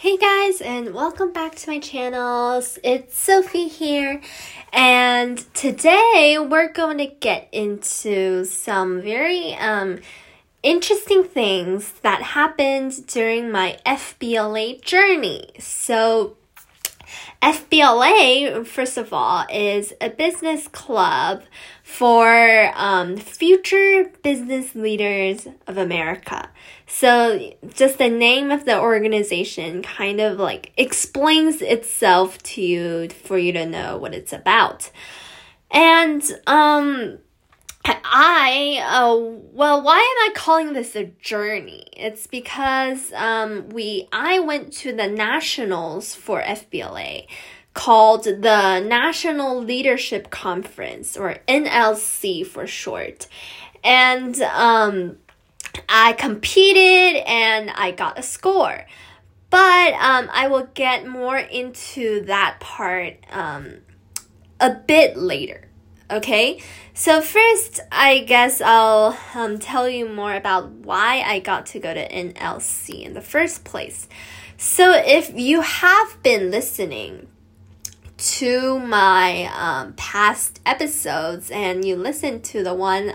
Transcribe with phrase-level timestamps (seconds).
[0.00, 2.62] Hey guys, and welcome back to my channel.
[2.84, 4.20] It's Sophie here,
[4.72, 9.98] and today we're going to get into some very um,
[10.62, 15.50] interesting things that happened during my FBLA journey.
[15.58, 16.36] So,
[17.42, 21.44] FBLA, first of all, is a business club
[21.84, 26.50] for um, future business leaders of America.
[26.86, 33.38] So, just the name of the organization kind of like explains itself to you for
[33.38, 34.90] you to know what it's about.
[35.70, 37.18] And, um,
[37.90, 39.16] I, uh,
[39.52, 41.86] well, why am I calling this a journey?
[41.92, 47.26] It's because, um, we, I went to the nationals for FBLA
[47.74, 53.26] called the National Leadership Conference or NLC for short.
[53.82, 55.16] And, um,
[55.88, 58.86] I competed and I got a score.
[59.50, 63.78] But, um, I will get more into that part, um,
[64.60, 65.67] a bit later.
[66.10, 66.62] Okay,
[66.94, 71.92] so first, I guess I'll um, tell you more about why I got to go
[71.92, 74.08] to NLC in the first place.
[74.56, 77.28] So, if you have been listening
[78.16, 83.12] to my um, past episodes and you listened to the one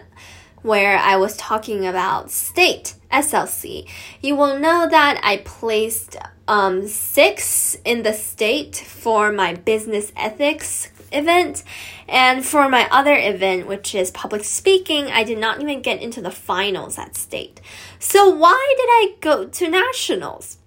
[0.62, 3.90] where I was talking about state SLC,
[4.22, 6.16] you will know that I placed
[6.48, 11.64] um, six in the state for my business ethics event.
[12.08, 16.22] And for my other event, which is public speaking, I did not even get into
[16.22, 17.62] the finals at state.
[18.00, 20.58] So why did I go to nationals?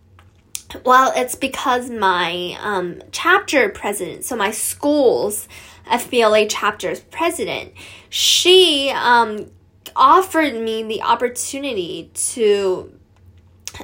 [0.85, 5.49] Well, it's because my um, chapter president, so my school's
[5.87, 7.73] FBLA chapter's president,
[8.09, 9.51] she um,
[9.95, 12.93] offered me the opportunity to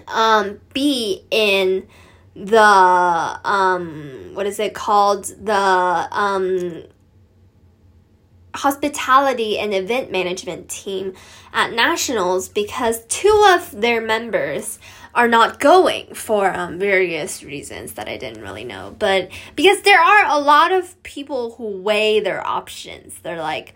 [0.08, 1.86] um, be in
[2.34, 6.83] the um what is it called the um
[8.55, 11.15] hospitality and event management team
[11.53, 14.78] at nationals because two of their members
[15.15, 18.94] are not going for um, various reasons that I didn't really know.
[18.99, 23.75] But because there are a lot of people who weigh their options, they're like,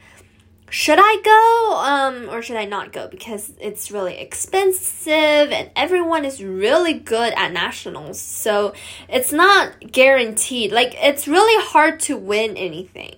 [0.69, 3.09] should I go um, or should I not go?
[3.09, 5.13] Because it's really expensive
[5.53, 8.21] and everyone is really good at nationals.
[8.21, 8.75] So
[9.09, 10.73] it's not guaranteed.
[10.73, 13.15] Like, it's really hard to win anything.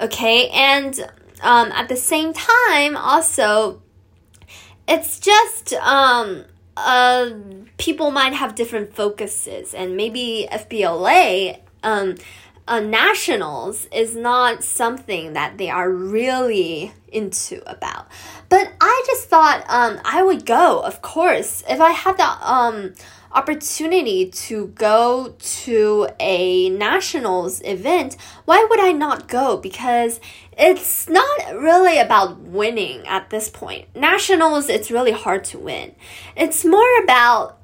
[0.00, 0.48] Okay.
[0.48, 0.98] And
[1.42, 3.82] um, at the same time, also,
[4.86, 6.44] it's just um,
[6.76, 7.30] uh,
[7.76, 11.60] people might have different focuses, and maybe FBLA.
[12.68, 18.06] Uh, nationals is not something that they are really into about.
[18.50, 22.92] But I just thought um, I would go, of course, if I had the um,
[23.32, 28.16] opportunity to go to a nationals event.
[28.44, 29.56] Why would I not go?
[29.56, 30.20] Because
[30.56, 33.94] it's not really about winning at this point.
[33.94, 35.94] Nationals, it's really hard to win.
[36.36, 37.58] It's more about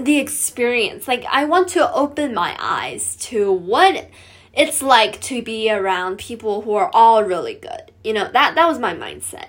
[0.00, 1.08] the experience.
[1.08, 4.08] Like I want to open my eyes to what
[4.56, 7.92] it's like to be around people who are all really good.
[8.02, 9.48] You know, that that was my mindset.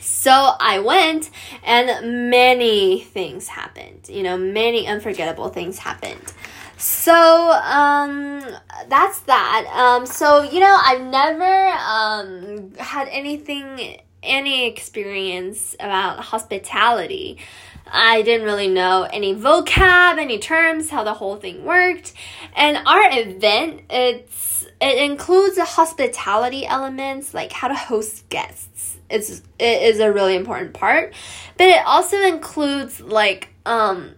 [0.00, 1.30] So I went
[1.62, 4.08] and many things happened.
[4.08, 6.32] You know, many unforgettable things happened.
[6.76, 8.42] So um
[8.88, 9.66] that's that.
[9.74, 17.38] Um so you know, I've never um had anything any experience about hospitality.
[17.92, 22.12] I didn't really know any vocab, any terms, how the whole thing worked.
[22.54, 28.98] And our event, it's it includes the hospitality elements, like how to host guests.
[29.10, 31.12] It's it is a really important part,
[31.58, 34.14] but it also includes like um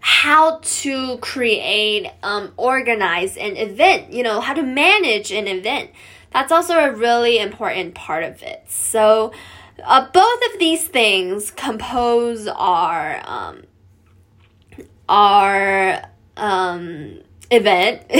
[0.00, 5.90] how to create um organize an event, you know, how to manage an event.
[6.32, 8.64] That's also a really important part of it.
[8.68, 9.32] So
[9.84, 13.62] uh, both of these things compose our um,
[15.08, 16.02] our
[16.36, 17.20] um,
[17.50, 18.02] event.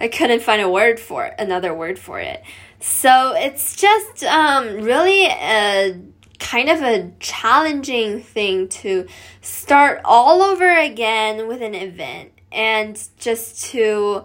[0.00, 2.42] I couldn't find a word for it, another word for it.
[2.80, 6.00] So it's just um, really a
[6.38, 9.06] kind of a challenging thing to
[9.40, 14.24] start all over again with an event and just to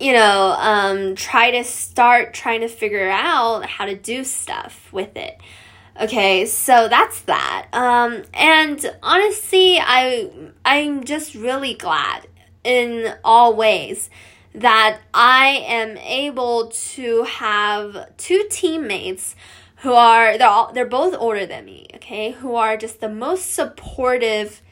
[0.00, 5.14] you know um, try to start trying to figure out how to do stuff with
[5.16, 5.38] it
[6.00, 7.66] Okay, so that's that.
[7.74, 10.30] Um, and honestly, I
[10.64, 12.26] I'm just really glad
[12.64, 14.08] in all ways
[14.54, 19.36] that I am able to have two teammates
[19.76, 22.30] who are they're all, they're both older than me, okay?
[22.30, 24.62] Who are just the most supportive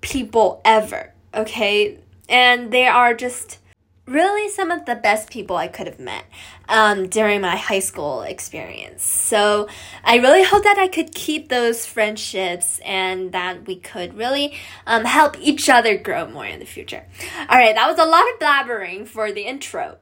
[0.00, 1.12] people ever.
[1.34, 1.98] okay?
[2.28, 3.58] And they are just
[4.06, 6.24] really some of the best people I could have met
[6.70, 9.04] um, during my high school experience.
[9.04, 9.68] So
[10.04, 14.56] I really hope that I could keep those friendships and that we could really
[14.86, 17.04] um, help each other grow more in the future.
[17.48, 19.98] All right, that was a lot of blabbering for the intro.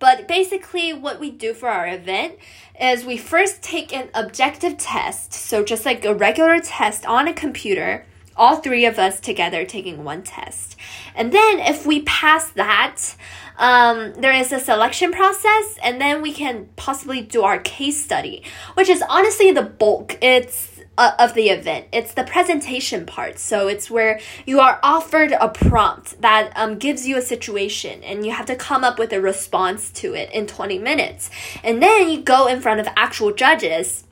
[0.00, 2.38] But basically, what we do for our event
[2.80, 5.34] is we first take an objective test.
[5.34, 10.02] So, just like a regular test on a computer, all three of us together taking
[10.02, 10.76] one test.
[11.14, 13.14] And then, if we pass that,
[13.60, 18.42] um, there is a selection process, and then we can possibly do our case study,
[18.74, 20.18] which is honestly the bulk.
[20.20, 21.86] It's uh, of the event.
[21.92, 23.38] It's the presentation part.
[23.38, 28.26] So it's where you are offered a prompt that um, gives you a situation and
[28.26, 31.30] you have to come up with a response to it in 20 minutes.
[31.64, 34.04] And then you go in front of actual judges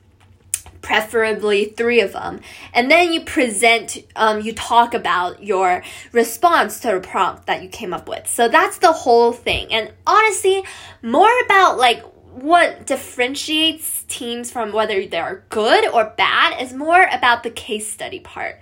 [0.81, 2.39] preferably three of them
[2.73, 7.69] and then you present um, you talk about your response to the prompt that you
[7.69, 8.27] came up with.
[8.27, 9.71] So that's the whole thing.
[9.73, 10.63] And honestly
[11.01, 12.03] more about like
[12.33, 18.19] what differentiates teams from whether they're good or bad is more about the case study
[18.19, 18.59] part.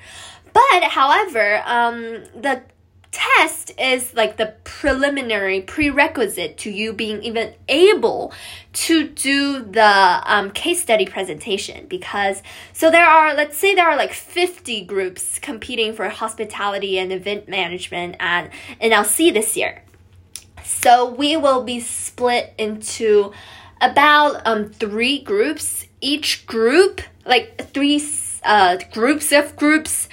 [0.53, 2.63] But however, um, the
[3.11, 8.33] test is like the preliminary prerequisite to you being even able
[8.73, 12.43] to do the um, case study presentation because
[12.73, 17.47] so there are let's say there are like 50 groups competing for hospitality and event
[17.47, 18.51] management at
[18.81, 19.83] NLC this year
[20.63, 23.31] so we will be split into
[23.81, 25.85] about um three groups.
[26.01, 28.03] Each group, like three
[28.43, 30.09] uh groups of groups.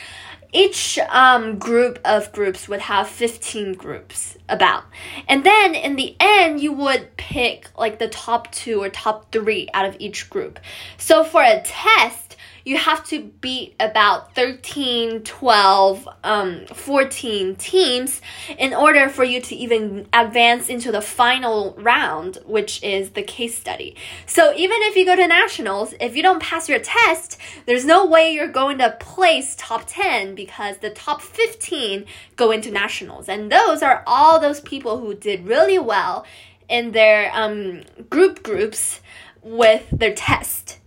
[0.55, 4.85] Each um group of groups would have 15 groups about.
[5.29, 9.69] And then in the end you would pick like the top 2 or top 3
[9.75, 10.61] out of each group.
[10.97, 12.24] So for a test
[12.65, 18.23] you have to beat about 13, 12, um, 14 teams
[18.59, 23.59] in order for you to even advance into the final round, which is the case
[23.59, 23.97] study.
[24.27, 28.07] So even if you go to nationals, if you don't pass your test, there's no
[28.07, 32.07] way you're going to place top 10 because the top 15
[32.37, 33.29] go into nationals.
[33.29, 36.25] And those are all those people who did really well
[36.69, 39.01] in their um, group groups
[39.43, 40.79] with their test.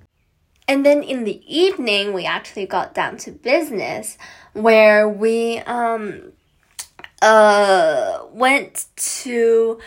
[0.67, 4.17] And then in the evening, we actually got down to business
[4.53, 6.33] where we um,
[7.21, 9.79] uh, went to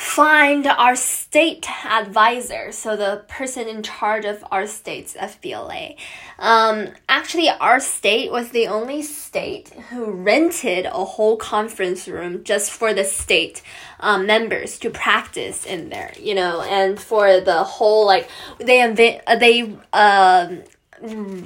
[0.00, 5.94] find our state advisor, so the person in charge of our state's FBLA.
[6.38, 12.70] Um, actually, our state was the only state who rented a whole conference room just
[12.70, 13.60] for the state
[14.00, 18.26] um, members to practice in there, you know, and for the whole like
[18.58, 20.62] they invent they um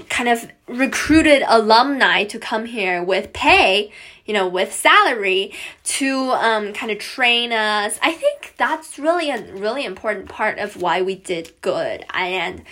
[0.09, 3.93] kind of recruited alumni to come here with pay,
[4.25, 5.53] you know, with salary
[5.85, 7.99] to um, kind of train us.
[8.03, 12.05] I think that's really a really important part of why we did good.
[12.13, 12.63] And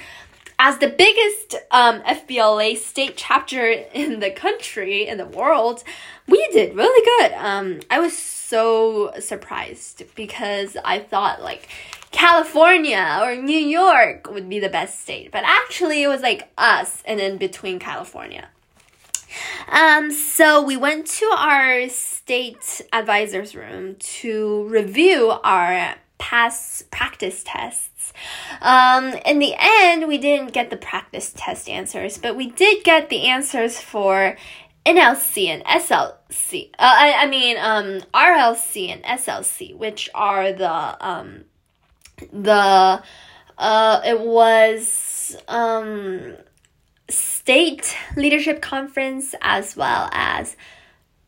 [0.59, 5.83] as the biggest um, FBLA state chapter in the country, in the world,
[6.29, 7.33] we did really good.
[7.33, 11.69] Um, I was so surprised because I thought like
[12.13, 17.03] California or New York would be the best state, but actually it was like us
[17.05, 18.49] and in between California.
[19.69, 28.13] Um, so we went to our state advisor's room to review our past practice tests.
[28.61, 33.09] Um, in the end, we didn't get the practice test answers, but we did get
[33.09, 34.37] the answers for
[34.85, 36.71] NLC and SLC.
[36.79, 41.45] Uh, I, I mean, um, RLC and SLC, which are the um,
[42.33, 43.03] the
[43.59, 46.35] uh, it was um,
[47.09, 50.57] state leadership conference as well as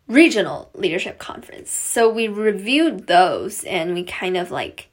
[0.08, 1.70] regional leadership conference.
[1.70, 4.88] So we reviewed those and we kind of like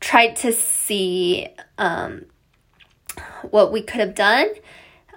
[0.00, 2.26] tried to see um,
[3.50, 4.48] what we could have done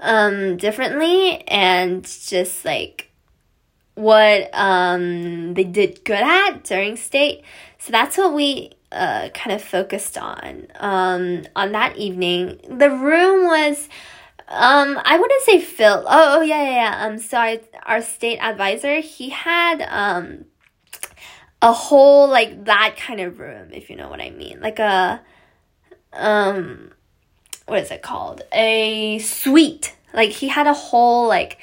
[0.01, 3.11] um, differently and just like
[3.95, 7.43] what um, they did good at during state.
[7.77, 12.59] So that's what we uh, kind of focused on um, on that evening.
[12.69, 13.89] The room was.
[14.47, 16.03] Um, I wouldn't say filled.
[16.07, 17.05] Oh, oh yeah, yeah, yeah.
[17.05, 20.43] Um, so I, our state advisor, he had um,
[21.61, 25.21] a whole like that kind of room, if you know what I mean, like a
[26.13, 26.91] um,
[27.65, 28.41] what is it called?
[28.51, 29.95] A suite.
[30.13, 31.57] Like he had a whole like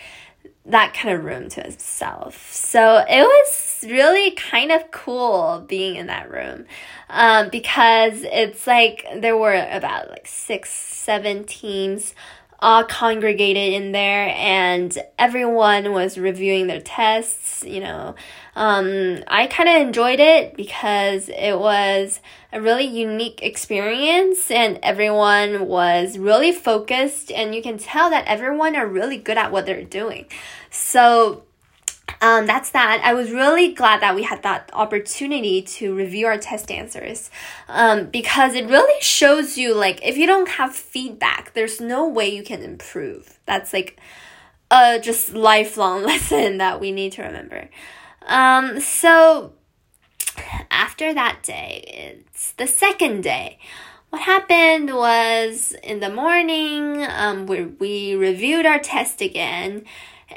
[0.66, 2.52] that kind of room to himself.
[2.52, 3.52] So it was
[3.84, 6.66] really kind of cool being in that room
[7.10, 12.14] um, because it's like there were about like six, seven teams
[12.60, 18.16] all congregated in there and everyone was reviewing their tests, you know.
[18.56, 22.20] Um, I kind of enjoyed it because it was
[22.52, 28.74] a really unique experience and everyone was really focused and you can tell that everyone
[28.74, 30.26] are really good at what they're doing.
[30.70, 31.44] So,
[32.20, 33.00] um, that's that.
[33.04, 37.30] I was really glad that we had that opportunity to review our test answers
[37.68, 42.28] um, because it really shows you like if you don't have feedback, there's no way
[42.28, 43.38] you can improve.
[43.46, 44.00] That's like
[44.70, 47.68] a just lifelong lesson that we need to remember.
[48.26, 49.52] Um, so
[50.70, 53.58] after that day, it's the second day.
[54.10, 59.84] What happened was in the morning, um, we, we reviewed our test again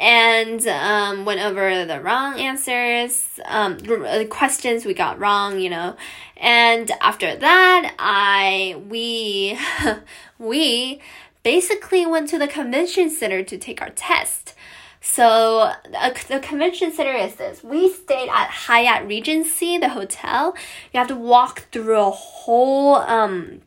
[0.01, 5.95] and um, went over the wrong answers, um, the questions we got wrong, you know.
[6.37, 9.59] And after that, I we
[10.39, 10.99] we
[11.43, 14.55] basically went to the convention center to take our test.
[15.01, 17.63] So uh, the convention center is this.
[17.63, 20.55] We stayed at Hyatt Regency, the hotel.
[20.93, 23.61] You have to walk through a whole um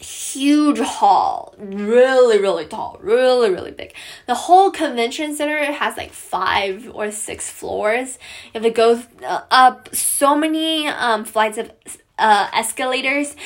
[0.00, 3.94] huge hall, really, really tall, really, really big.
[4.26, 8.18] The whole convention center has like five or six floors.
[8.46, 11.70] You have to go uh, up so many um, flights of
[12.18, 13.36] uh, escalators.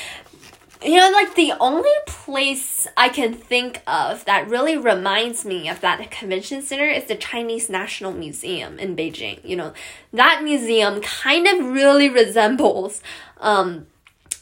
[0.84, 5.80] You know, like the only place I can think of that really reminds me of
[5.80, 9.40] that convention center is the Chinese National Museum in Beijing.
[9.42, 9.72] You know,
[10.12, 13.02] that museum kind of really resembles
[13.40, 13.86] um,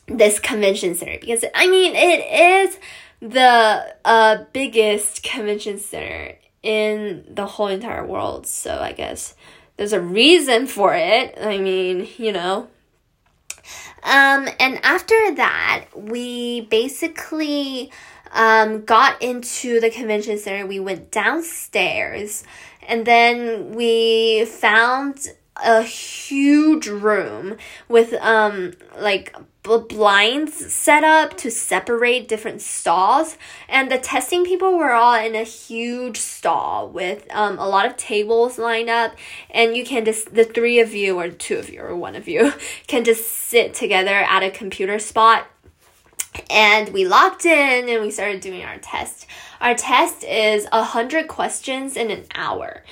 [0.07, 2.79] this convention center because I mean it is
[3.21, 8.47] the uh, biggest convention center in the whole entire world.
[8.47, 9.35] So I guess
[9.77, 11.37] there's a reason for it.
[11.41, 12.69] I mean, you know.
[14.05, 17.93] Um, and after that, we basically
[18.33, 20.67] um, got into the convention center.
[20.67, 22.43] We went downstairs
[22.89, 25.29] and then we found
[25.65, 27.57] a huge room
[27.89, 33.37] with um like blinds set up to separate different stalls
[33.69, 37.97] and the testing people were all in a huge stall with um, a lot of
[37.97, 39.15] tables lined up
[39.51, 42.27] and you can just the three of you or two of you or one of
[42.27, 42.53] you
[42.89, 45.47] can just sit together at a computer spot.
[46.49, 49.27] And we locked in and we started doing our test.
[49.61, 52.83] Our test is a hundred questions in an hour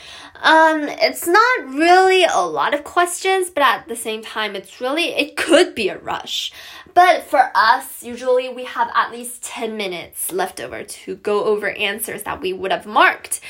[0.42, 5.14] um, it's not really a lot of questions, but at the same time, it's really,
[5.14, 6.52] it could be a rush.
[6.94, 11.70] But for us, usually we have at least 10 minutes left over to go over
[11.70, 13.40] answers that we would have marked.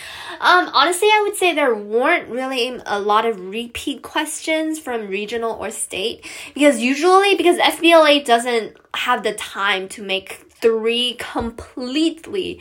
[0.41, 5.53] Um, honestly, I would say there weren't really a lot of repeat questions from regional
[5.53, 12.61] or state because usually, because FBLA doesn't have the time to make three completely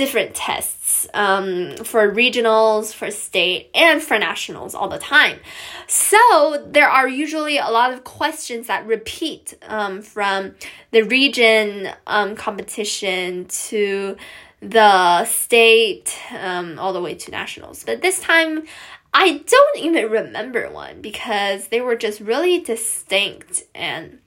[0.00, 5.38] different tests um, for regionals, for state, and for nationals all the time.
[5.88, 10.54] So there are usually a lot of questions that repeat um, from
[10.90, 14.16] the region um, competition to
[14.60, 17.84] the state um, all the way to nationals.
[17.84, 18.62] But this time,
[19.12, 24.19] I don't even remember one because they were just really distinct and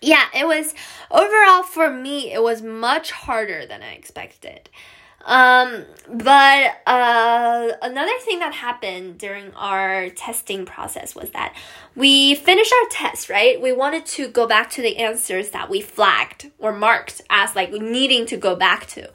[0.00, 0.74] yeah, it was
[1.10, 4.68] overall for me, it was much harder than I expected.
[5.24, 11.54] Um, but uh, another thing that happened during our testing process was that
[11.94, 13.60] we finished our test, right?
[13.60, 17.70] We wanted to go back to the answers that we flagged or marked as like
[17.72, 19.10] needing to go back to.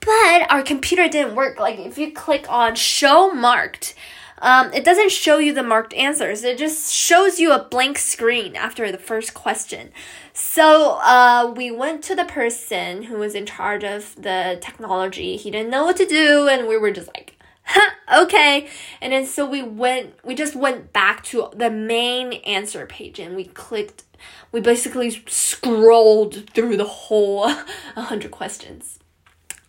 [0.00, 1.58] But our computer didn't work.
[1.58, 3.94] Like if you click on show marked,
[4.38, 6.44] um, it doesn't show you the marked answers.
[6.44, 9.90] It just shows you a blank screen after the first question.
[10.32, 15.36] So uh, we went to the person who was in charge of the technology.
[15.36, 18.68] He didn't know what to do, and we were just like, huh, okay.
[19.00, 23.36] And then so we went, we just went back to the main answer page and
[23.36, 24.04] we clicked,
[24.52, 27.42] we basically scrolled through the whole
[27.94, 28.98] 100 questions.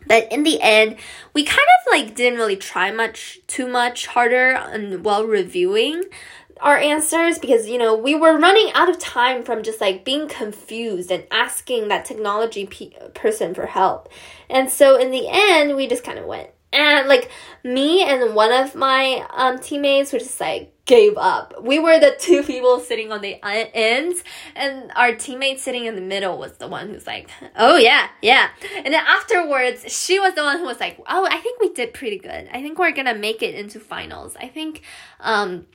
[0.07, 0.97] But in the end,
[1.33, 6.03] we kind of like didn't really try much too much harder and while reviewing
[6.59, 10.27] our answers because you know we were running out of time from just like being
[10.27, 14.09] confused and asking that technology pe- person for help.
[14.49, 17.29] And so in the end, we just kind of went and like
[17.63, 21.53] me and one of my um teammates were just like gave up.
[21.61, 24.23] We were the two people sitting on the ends,
[24.55, 28.49] and our teammate sitting in the middle was the one who's like, "Oh yeah, yeah."
[28.77, 31.93] And then afterwards, she was the one who was like, "Oh, I think we did
[31.93, 32.49] pretty good.
[32.51, 34.35] I think we're gonna make it into finals.
[34.39, 34.81] I think."
[35.19, 35.67] Um,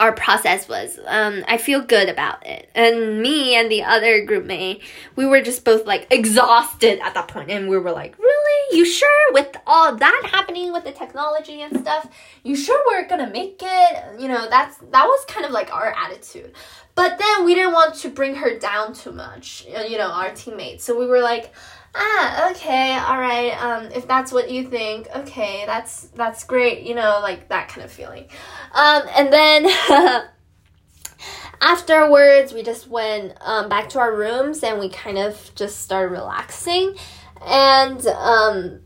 [0.00, 4.44] our process was um, i feel good about it and me and the other group
[4.44, 4.82] mate
[5.16, 8.16] we were just both like exhausted at that point and we were like
[8.52, 8.78] really?
[8.78, 12.08] You sure with all that happening with the technology and stuff?
[12.42, 14.20] You sure we're gonna make it?
[14.20, 16.52] You know, that's that was kind of like our attitude.
[16.94, 20.84] But then we didn't want to bring her down too much, you know, our teammates.
[20.84, 21.52] So we were like,
[21.94, 23.52] ah, okay, all right.
[23.52, 26.82] Um, if that's what you think, okay, that's that's great.
[26.82, 28.26] You know, like that kind of feeling.
[28.72, 30.28] Um, and then.
[31.62, 36.10] afterwards we just went um, back to our rooms and we kind of just started
[36.10, 36.94] relaxing
[37.46, 38.80] and um,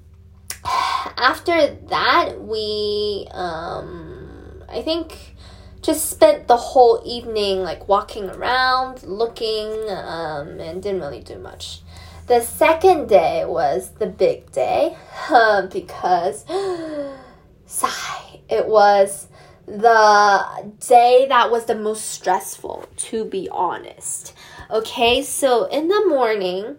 [1.16, 5.34] after that we um, i think
[5.80, 11.80] just spent the whole evening like walking around looking um, and didn't really do much
[12.26, 14.96] the second day was the big day
[15.72, 16.44] because
[17.66, 19.28] sigh it was
[19.66, 24.34] the day that was the most stressful, to be honest.
[24.70, 26.76] Okay, so in the morning,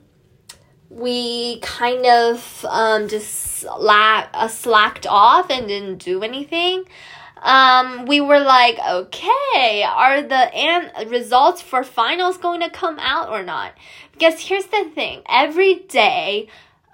[0.89, 6.85] we kind of um, just slack, uh, slacked off and didn't do anything.
[7.41, 13.29] Um, we were like, okay, are the an- results for finals going to come out
[13.29, 13.73] or not?
[14.13, 16.47] Because here's the thing every day,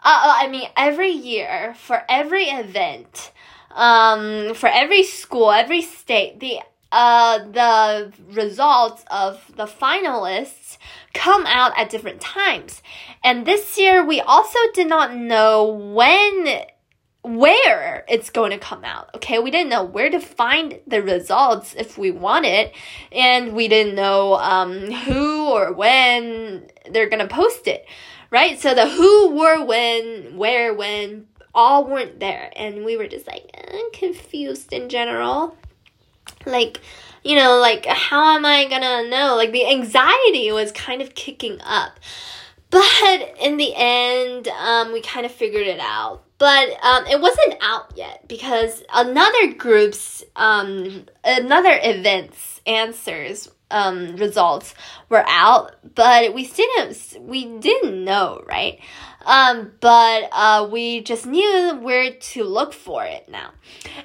[0.03, 3.31] uh, uh I mean, every year, for every event,
[3.71, 6.59] um, for every school, every state, the
[6.93, 10.77] uh, the results of the finalists
[11.15, 12.83] come out at different times.
[13.23, 16.65] And this year, we also did not know when,
[17.23, 19.09] where it's going to come out.
[19.15, 22.73] Okay, we didn't know where to find the results if we want it,
[23.11, 27.85] and we didn't know um, who or when they're going to post it.
[28.29, 28.59] Right?
[28.59, 33.49] So the who, were, when, where, when, all weren't there and we were just like
[33.53, 35.55] eh, confused in general
[36.45, 36.79] like
[37.23, 41.59] you know like how am i gonna know like the anxiety was kind of kicking
[41.61, 41.99] up
[42.69, 47.55] but in the end um, we kind of figured it out but um, it wasn't
[47.61, 54.75] out yet because another group's um, another event's answers um, results
[55.07, 58.81] were out but we didn't we didn't know right
[59.25, 63.51] um, but uh, we just knew where to look for it now.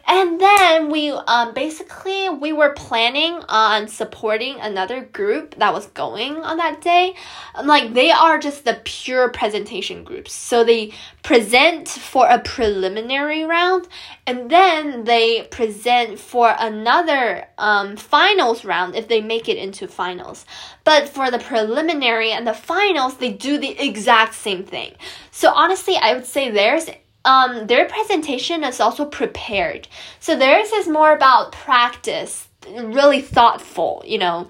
[0.06, 6.36] And then we um, basically we were planning on supporting another group that was going
[6.36, 7.14] on that day.
[7.62, 10.32] Like they are just the pure presentation groups.
[10.32, 10.92] So they
[11.28, 13.86] present for a preliminary round
[14.26, 20.46] and then they present for another um, finals round if they make it into finals.
[20.84, 24.94] But for the preliminary and the finals, they do the exact same thing.
[25.30, 26.88] So honestly, I would say theirs
[27.26, 29.86] um, their presentation is also prepared.
[30.20, 34.48] So theirs is more about practice, really thoughtful, you know,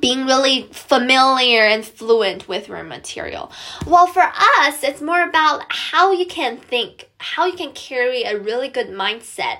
[0.00, 3.50] being really familiar and fluent with your material.
[3.86, 8.38] Well, for us, it's more about how you can think, how you can carry a
[8.38, 9.58] really good mindset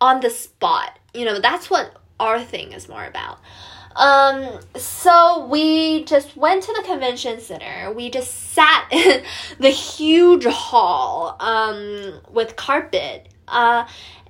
[0.00, 0.98] on the spot.
[1.14, 3.38] You know, that's what our thing is more about.
[3.96, 7.92] Um, so we just went to the convention center.
[7.92, 9.24] We just sat in
[9.58, 13.28] the huge hall um, with carpet.
[13.48, 13.86] Uh,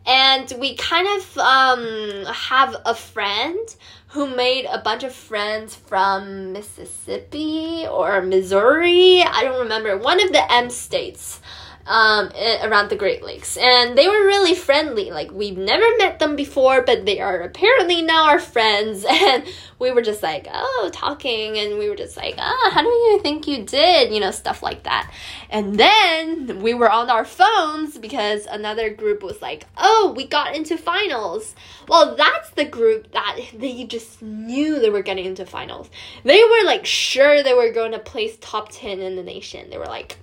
[0.07, 3.75] and we kind of um, have a friend
[4.09, 9.23] who made a bunch of friends from Mississippi or Missouri.
[9.23, 9.97] I don't remember.
[9.99, 11.41] One of the M states
[11.87, 12.31] um,
[12.63, 13.57] around the Great Lakes.
[13.57, 15.11] And they were really friendly.
[15.11, 19.05] Like, we've never met them before, but they are apparently now our friends.
[19.27, 19.45] And
[19.79, 21.59] we were just like, oh, talking.
[21.59, 24.13] And we were just like, ah, oh, how do you think you did?
[24.13, 25.11] You know, stuff like that.
[25.51, 30.55] And then we were on our phones because another group was like, oh, we got
[30.55, 31.55] into finals.
[31.89, 35.91] Well, that's the group that they just knew they were getting into finals.
[36.25, 39.71] They were like sure they were going to place top 10 in the nation.
[39.71, 40.19] They were like,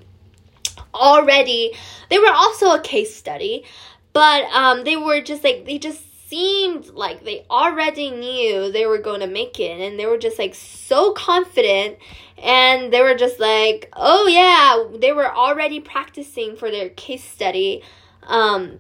[0.94, 1.74] already.
[2.10, 3.66] They were also a case study
[4.14, 8.98] but um, they were just like they just seemed like they already knew they were
[8.98, 11.98] going to make it and they were just like so confident
[12.42, 17.84] and they were just like oh yeah they were already practicing for their case study
[18.24, 18.80] um,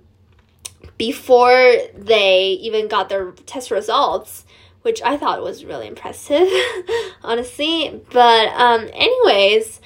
[0.97, 4.45] before they even got their test results
[4.83, 6.47] which i thought was really impressive
[7.23, 8.01] honestly.
[8.11, 9.79] But um, anyways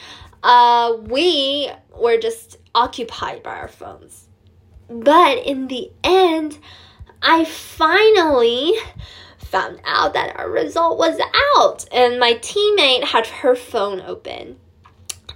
[0.44, 4.28] uh, we were just occupied by our phones.
[4.90, 6.60] But in the end,
[7.22, 8.74] I finally
[9.38, 11.20] found out that our result was
[11.58, 14.58] out, and my teammate had her phone open.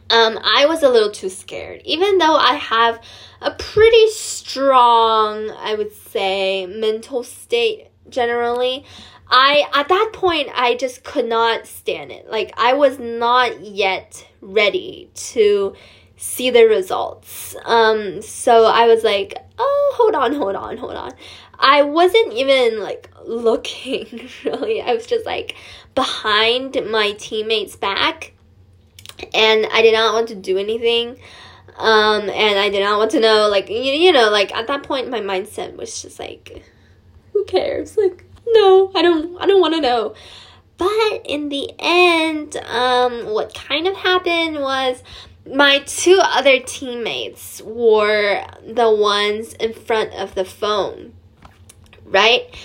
[0.10, 3.02] Um, I was a little too scared, even though I have
[3.42, 8.86] a pretty strong, I would say, mental state generally.
[9.30, 12.30] I at that point I just could not stand it.
[12.30, 15.74] Like I was not yet ready to
[16.22, 17.56] see the results.
[17.66, 21.12] Um, so I was like, oh, hold on, hold on, hold on.
[21.60, 24.82] I wasn't even like looking really.
[24.82, 25.56] I was just like
[25.96, 28.34] behind my teammates' back,
[29.34, 31.18] and I did not want to do anything.
[31.78, 34.84] Um, and I did not want to know, like, you, you know, like at that
[34.84, 36.64] point, my mindset was just like,
[37.34, 37.98] who cares?
[37.98, 40.14] Like, no, I don't, I don't want to know.
[40.78, 45.02] But in the end, um, what kind of happened was
[45.46, 51.14] my two other teammates were the ones in front of the phone,
[52.06, 52.56] right?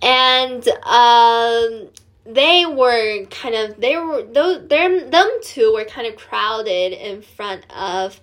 [0.00, 1.88] And um,
[2.24, 7.22] they were kind of they were those them them two were kind of crowded in
[7.22, 8.20] front of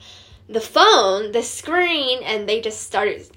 [0.48, 3.30] the phone, the screen, and they just started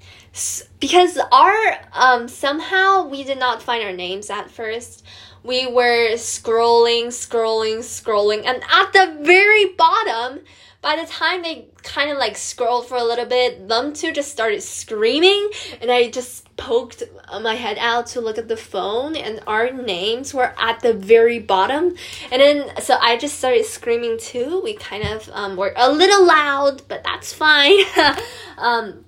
[0.79, 5.05] because our um somehow we did not find our names at first
[5.43, 10.39] we were scrolling, scrolling, scrolling, and at the very bottom,
[10.81, 14.31] by the time they kind of like scrolled for a little bit, them two just
[14.31, 15.49] started screaming,
[15.81, 17.03] and I just poked
[17.41, 21.39] my head out to look at the phone, and our names were at the very
[21.39, 21.95] bottom,
[22.31, 24.61] and then so I just started screaming too.
[24.63, 27.79] We kind of um, were a little loud, but that's fine.
[28.57, 29.05] um,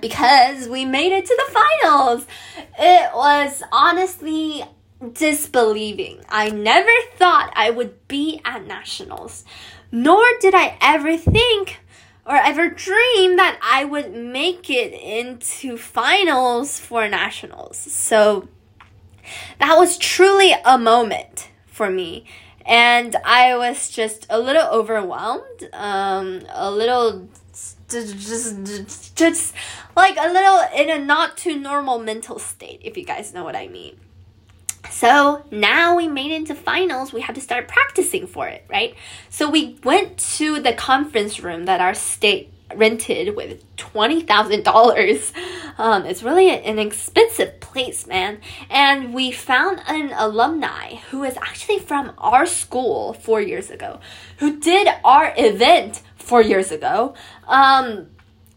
[0.00, 2.26] because we made it to the finals.
[2.78, 4.64] It was honestly
[5.12, 6.20] disbelieving.
[6.28, 9.44] I never thought I would be at nationals,
[9.90, 11.80] nor did I ever think
[12.24, 17.76] or ever dream that I would make it into finals for nationals.
[17.76, 18.48] So
[19.58, 22.24] that was truly a moment for me.
[22.64, 27.28] And I was just a little overwhelmed, um, a little
[27.88, 29.54] just, just
[29.96, 33.56] like a little in a not too normal mental state, if you guys know what
[33.56, 33.98] I mean.
[34.90, 38.94] So now we made it into finals, we have to start practicing for it, right?
[39.30, 45.32] So we went to the conference room that our state rented with $20,000.
[45.78, 48.40] Um, it's really an expensive place, man.
[48.70, 54.00] And we found an alumni who is actually from our school four years ago,
[54.38, 57.14] who did our event four years ago.
[57.46, 58.08] Um,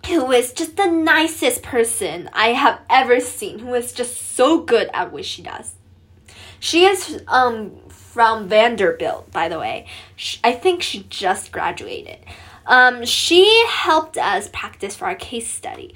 [0.08, 4.88] who is just the nicest person I have ever seen, who is just so good
[4.94, 5.74] at what she does.
[6.66, 9.86] She is um from Vanderbilt, by the way.
[10.16, 12.18] She, I think she just graduated.
[12.66, 15.94] Um, she helped us practice for our case study.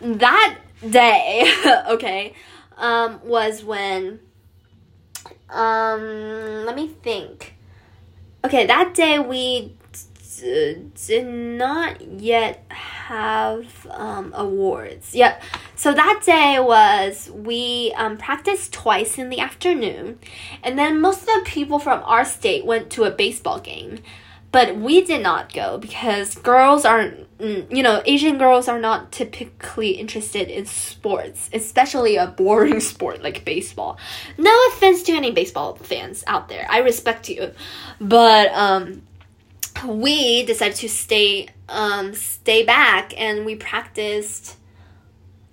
[0.00, 0.58] That
[0.90, 1.48] day,
[1.90, 2.34] okay,
[2.76, 4.18] um, was when
[5.48, 7.54] um let me think.
[8.44, 9.76] Okay, that day we
[10.40, 15.14] did not yet have um, awards.
[15.14, 15.40] Yeah.
[15.76, 20.18] So that day was we um, practiced twice in the afternoon,
[20.62, 23.98] and then most of the people from our state went to a baseball game,
[24.52, 27.22] but we did not go because girls aren't.
[27.38, 33.20] Mm, you know, Asian girls are not typically interested in sports, especially a boring sport
[33.24, 33.98] like baseball.
[34.38, 37.52] No offense to any baseball fans out there, I respect you,
[38.00, 39.02] but um,
[39.84, 44.56] we decided to stay um stay back and we practiced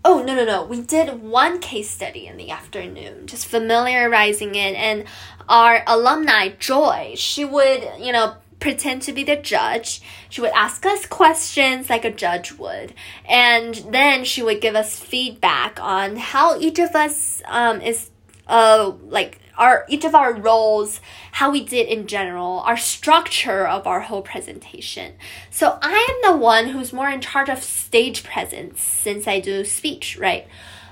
[0.04, 0.64] oh no no no.
[0.64, 4.76] We did one case study in the afternoon just familiarizing it.
[4.76, 5.06] And
[5.50, 10.02] our alumni joy she would you know pretend to be the judge.
[10.30, 12.94] She would ask us questions like a judge would.
[13.28, 18.12] And then she would give us feedback on how each of us um, is
[18.48, 21.00] uh, like our each of our roles,
[21.34, 25.14] how we did in general, our structure of our whole presentation.
[25.52, 29.64] So I am the one who's more in charge of stage presence since I do
[29.64, 30.48] speech, right?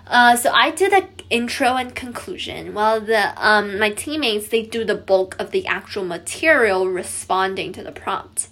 [0.05, 4.85] Uh, so I do the intro and conclusion, while the um, my teammates they do
[4.85, 8.49] the bulk of the actual material responding to the prompt.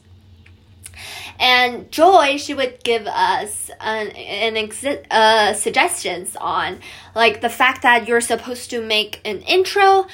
[1.91, 6.79] Joy, she would give us an, an exi- uh, suggestions on
[7.15, 10.07] like the fact that you're supposed to make an intro,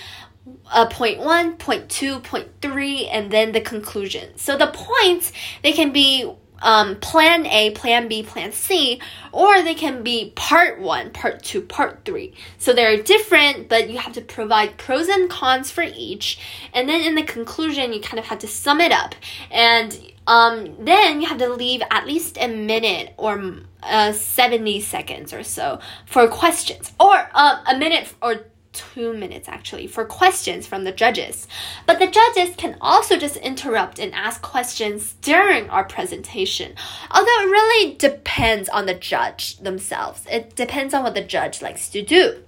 [0.72, 4.38] uh, point one, point two, point three, and then the conclusion.
[4.38, 6.32] So the points they can be
[6.64, 11.62] um, plan A, plan B, plan C, or they can be part one, part two,
[11.62, 12.34] part three.
[12.58, 16.40] So they're different, but you have to provide pros and cons for each.
[16.74, 19.14] And then in the conclusion, you kind of have to sum it up.
[19.52, 25.34] And um, then you have to leave at least a minute or uh, 70 seconds
[25.34, 30.84] or so for questions, or uh, a minute or two minutes actually for questions from
[30.84, 31.48] the judges.
[31.86, 36.74] But the judges can also just interrupt and ask questions during our presentation.
[37.12, 40.26] Although it really depends on the judge themselves.
[40.30, 42.44] It depends on what the judge likes to do.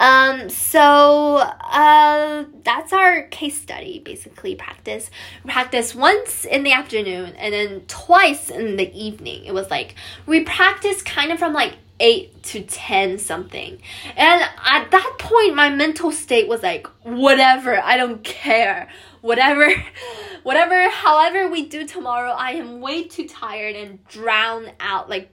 [0.00, 5.10] Um, so uh, that's our case study, basically practice.
[5.46, 9.44] Practice once in the afternoon and then twice in the evening.
[9.44, 9.94] It was like
[10.26, 13.78] we practiced kind of from like 8 to 10 something.
[14.16, 18.88] And at that point, my mental state was like, whatever, I don't care.
[19.20, 19.70] Whatever,
[20.42, 25.30] whatever, however we do tomorrow, I am way too tired and drown out, like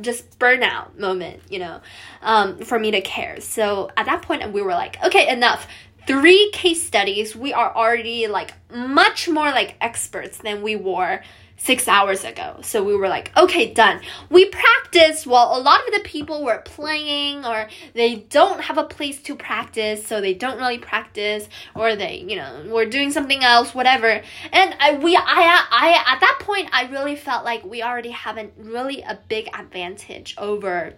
[0.00, 1.80] just burnout moment, you know,
[2.22, 3.40] um, for me to care.
[3.40, 5.66] So at that point, we were like, okay, enough.
[6.06, 11.20] Three case studies, we are already like much more like experts than we were
[11.56, 12.60] six hours ago.
[12.62, 14.00] So we were like, okay, done.
[14.30, 18.84] We practiced while a lot of the people were playing or they don't have a
[18.84, 23.42] place to practice, so they don't really practice, or they, you know, were doing something
[23.42, 24.22] else, whatever.
[24.52, 25.22] And I, we, I,
[25.70, 29.48] I, at that point, I really felt like we already have a really a big
[29.54, 30.94] advantage over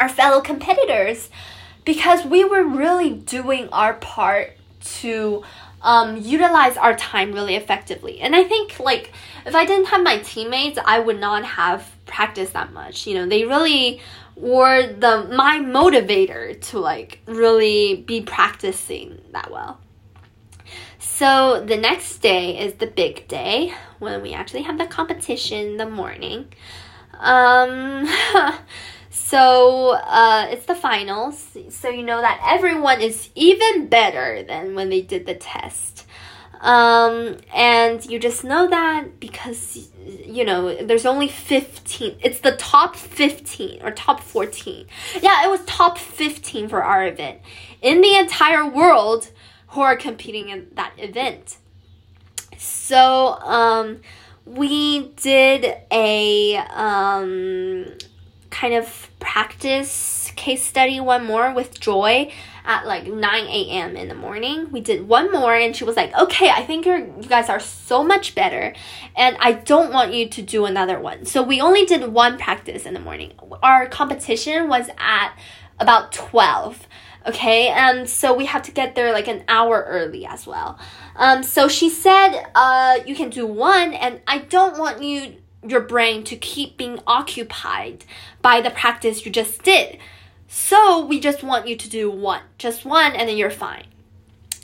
[0.00, 1.28] our fellow competitors
[1.84, 5.42] because we were really doing our part to
[5.82, 8.20] um, utilize our time really effectively.
[8.20, 9.12] And I think like
[9.44, 13.06] if I didn't have my teammates, I would not have practiced that much.
[13.06, 14.00] You know, they really
[14.36, 19.80] were the my motivator to like really be practicing that well.
[20.98, 25.76] So the next day is the big day when we actually have the competition in
[25.76, 26.52] the morning.
[27.18, 28.06] Um
[29.28, 31.56] So uh, it's the finals.
[31.70, 36.06] So you know that everyone is even better than when they did the test.
[36.60, 39.90] Um, and you just know that because,
[40.24, 42.18] you know, there's only 15.
[42.22, 44.86] It's the top 15 or top 14.
[45.20, 47.40] Yeah, it was top 15 for our event
[47.82, 49.32] in the entire world
[49.70, 51.56] who are competing in that event.
[52.58, 54.02] So, um,
[54.44, 57.86] we did a, um,
[58.50, 62.32] kind of practice case study one more with Joy
[62.64, 63.96] at like 9 a.m.
[63.96, 64.70] in the morning.
[64.70, 68.04] We did one more and she was like, okay, I think you guys are so
[68.04, 68.74] much better
[69.16, 71.24] and I don't want you to do another one.
[71.24, 73.32] So we only did one practice in the morning.
[73.62, 75.36] Our competition was at
[75.78, 76.86] about 12
[77.26, 80.78] okay and so we have to get there like an hour early as well
[81.16, 85.34] um, so she said uh, you can do one and i don't want you
[85.66, 88.04] your brain to keep being occupied
[88.42, 89.98] by the practice you just did.
[90.48, 93.86] So we just want you to do one, just one, and then you're fine.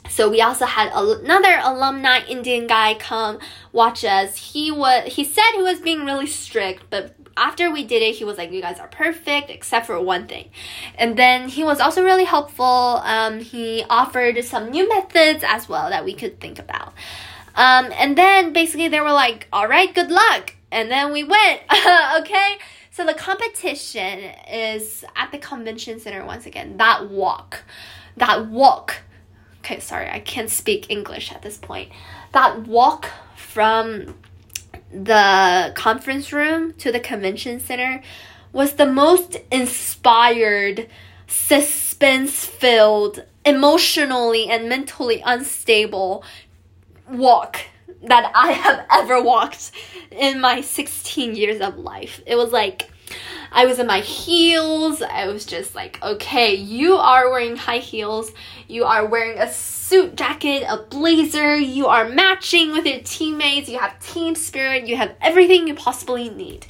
[0.08, 3.38] So we also had another alumni Indian guy come
[3.72, 4.36] watch us.
[4.52, 8.24] He was he said he was being really strict, but after we did it, he
[8.24, 10.50] was like, "You guys are perfect, except for one thing."
[10.96, 13.00] And then he was also really helpful.
[13.04, 16.92] Um, he offered some new methods as well that we could think about.
[17.54, 21.60] Um, and then basically they were like, "All right, good luck." And then we went.
[22.20, 22.58] okay?
[22.90, 24.18] So the competition
[24.50, 26.76] is at the convention center once again.
[26.78, 27.62] That walk.
[28.16, 28.96] That walk.
[29.60, 31.92] Okay, sorry, I can't speak English at this point.
[32.32, 34.16] That walk from
[34.92, 38.02] the conference room to the convention center
[38.52, 40.88] was the most inspired,
[41.26, 46.24] suspense filled, emotionally and mentally unstable
[47.08, 47.60] walk
[48.04, 49.72] that I have ever walked
[50.10, 52.20] in my 16 years of life.
[52.26, 52.90] It was like
[53.50, 55.02] I was in my heels.
[55.02, 58.32] I was just like, okay, you are wearing high heels.
[58.66, 61.56] You are wearing a suit jacket, a blazer.
[61.56, 63.68] You are matching with your teammates.
[63.68, 64.86] You have team spirit.
[64.86, 66.66] You have everything you possibly need.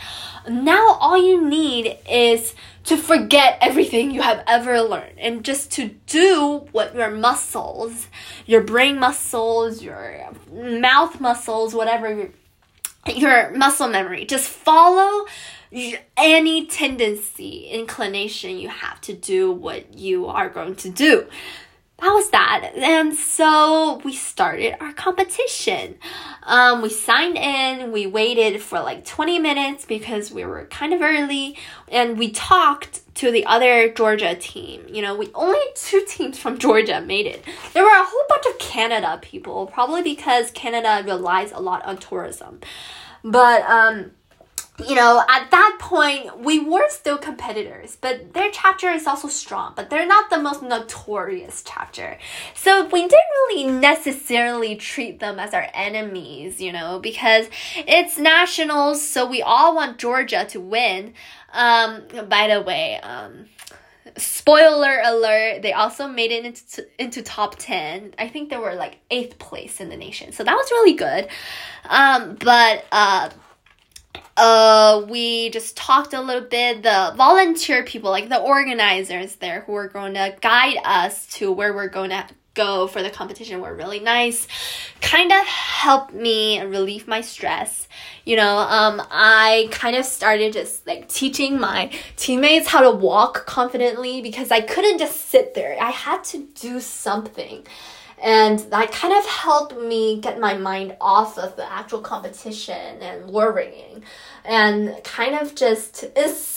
[0.48, 5.88] Now, all you need is to forget everything you have ever learned and just to
[6.06, 8.08] do what your muscles,
[8.46, 12.30] your brain muscles, your mouth muscles, whatever
[13.14, 15.26] your muscle memory, just follow
[16.16, 21.26] any tendency, inclination you have to do what you are going to do
[22.02, 22.72] that was that.
[22.74, 25.94] And so we started our competition.
[26.42, 31.00] Um, we signed in, we waited for like 20 minutes because we were kind of
[31.00, 34.84] early, and we talked to the other Georgia team.
[34.88, 37.44] You know, we only two teams from Georgia made it.
[37.72, 41.98] There were a whole bunch of Canada people, probably because Canada relies a lot on
[41.98, 42.58] tourism.
[43.22, 44.10] But um
[44.88, 49.72] you know, at that point, we were still competitors, but their chapter is also strong,
[49.76, 52.18] but they're not the most notorious chapter.
[52.54, 53.12] So we didn't
[53.48, 59.74] really necessarily treat them as our enemies, you know, because it's nationals, so we all
[59.74, 61.14] want Georgia to win.
[61.52, 63.46] Um, by the way, um,
[64.16, 68.14] spoiler alert, they also made it into, into top 10.
[68.18, 70.32] I think they were like eighth place in the nation.
[70.32, 71.28] So that was really good.
[71.88, 73.30] Um, but, uh,
[74.36, 76.82] uh, we just talked a little bit.
[76.82, 81.74] The volunteer people, like the organizers there, who are going to guide us to where
[81.74, 84.46] we're going to go for the competition, were really nice.
[85.00, 87.88] Kind of helped me relieve my stress.
[88.24, 93.46] You know, um, I kind of started just like teaching my teammates how to walk
[93.46, 95.76] confidently because I couldn't just sit there.
[95.80, 97.66] I had to do something
[98.22, 103.28] and that kind of helped me get my mind off of the actual competition and
[103.28, 104.04] worrying
[104.44, 106.04] and kind of just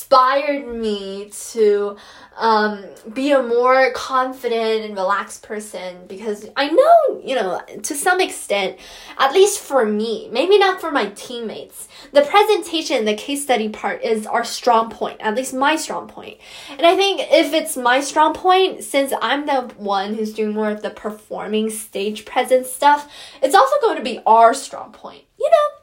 [0.06, 1.98] inspired me to
[2.38, 8.22] um, be a more confident and relaxed person because I know, you know, to some
[8.22, 8.78] extent,
[9.18, 14.04] at least for me, maybe not for my teammates, the presentation, the case study part
[14.04, 16.38] is our strong point, at least my strong point.
[16.70, 20.70] And I think if it's my strong point, since I'm the one who's doing more
[20.70, 23.10] of the performing stage presence stuff,
[23.42, 25.75] it's also going to be our strong point, you know?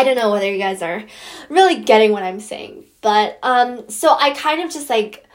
[0.00, 1.04] I don't know whether you guys are
[1.50, 5.26] really getting what I'm saying, but um, so I kind of just like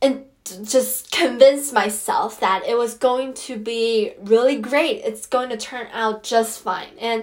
[0.00, 0.24] and
[0.64, 5.02] just convinced myself that it was going to be really great.
[5.04, 6.98] It's going to turn out just fine.
[7.00, 7.22] And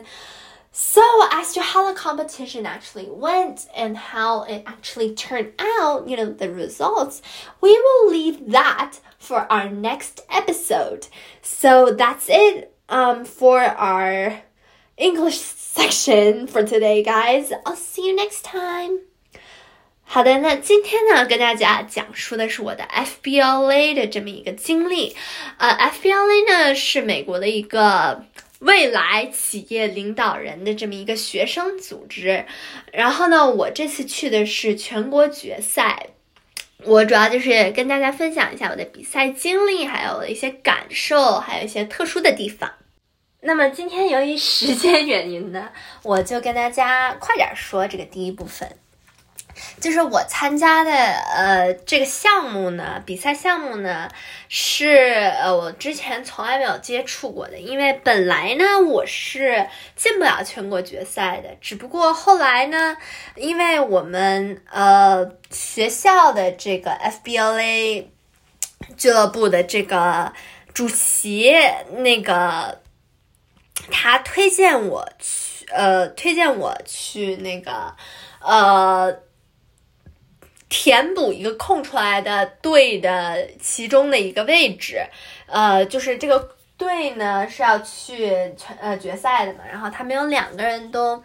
[0.71, 1.01] so,
[1.33, 6.31] as to how the competition actually went and how it actually turned out, you know,
[6.31, 7.21] the results,
[7.59, 11.07] we will leave that for our next episode.
[11.41, 14.43] So, that's it um, for our
[14.99, 17.53] English section for today, guys.
[17.65, 18.99] I'll see you next time.
[20.03, 25.15] 好的，那今天呢，跟大家讲述的是我的 FBLA 的这么一个经历。
[25.57, 28.25] 呃，FBLA 呢是美国的一个
[28.59, 32.43] 未来企业领导人的这么一个学生组织。
[32.91, 36.07] 然后呢，我这次去的是全国决赛。
[36.83, 42.69] 我主要就是跟大家分享一下我的比赛经历，还有一些感受，还有一些特殊的地方。
[43.41, 45.69] 那么今天由于时间原因呢，
[46.03, 48.69] 我就跟大家快点说这个第一部分。
[49.81, 54.09] 就是我参加的呃这个项目呢，比赛项目呢
[54.47, 54.87] 是
[55.41, 62.95] 呃我之前从来没有接触过的，因为本来呢我是进不了全国决赛的，只不过后来呢，
[63.35, 68.05] 因为我们呃学校的这个 FBLA
[68.95, 70.31] 俱乐部的这个
[70.73, 71.53] 主席
[71.97, 72.79] 那个
[73.91, 77.95] 他推荐我去呃推荐我去那个
[78.41, 79.19] 呃。
[80.71, 85.01] 填补一个空出来的队的其中的一个位置，
[85.47, 91.23] 呃，就是这个队呢是要去全呃决赛的嘛，然后他们有两个人都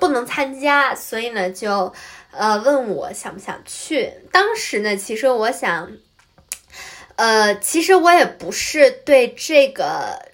[0.00, 1.92] 不能参加，所以呢就
[2.30, 4.10] 呃问我想不想去。
[4.32, 5.92] 当时呢，其实我想，
[7.16, 10.30] 呃，其实我也不是对这个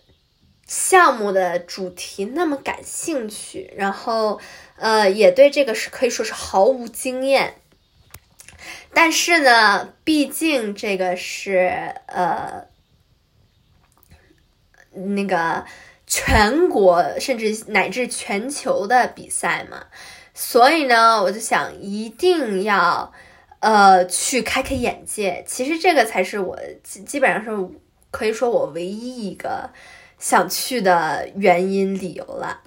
[0.66, 4.40] 项目的主题那么感兴趣，然后
[4.76, 7.54] 呃也对这个是可以说是毫无经验。
[8.94, 12.66] 但是呢，毕竟这个是呃，
[14.92, 15.66] 那个
[16.06, 19.86] 全国甚至乃至全球的比赛嘛，
[20.32, 23.12] 所以呢，我就想一定要
[23.58, 25.44] 呃去开开眼界。
[25.46, 27.74] 其实这个才是我基基本上是
[28.12, 29.70] 可以说我唯一一个
[30.24, 32.62] 想去的原因理由了。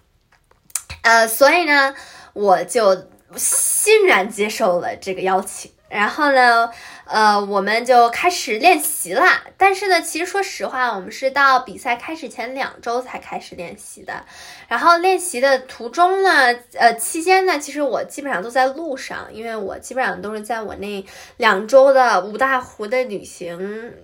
[1.02, 1.96] 呃，所以呢，
[2.34, 5.72] 我就欣然接受了这个邀请。
[5.90, 6.70] 然后呢，
[7.06, 9.42] 呃，我们就开始练习啦。
[9.58, 14.24] 但是呢，其实说实话，我们是到比赛开始前两周才开始练习的。
[14.68, 21.04] 然后练习的途中呢，呃，期间呢，其实我基本上都在路上，因为我基本上都是在我那
[21.38, 23.96] 两周的五大湖的旅行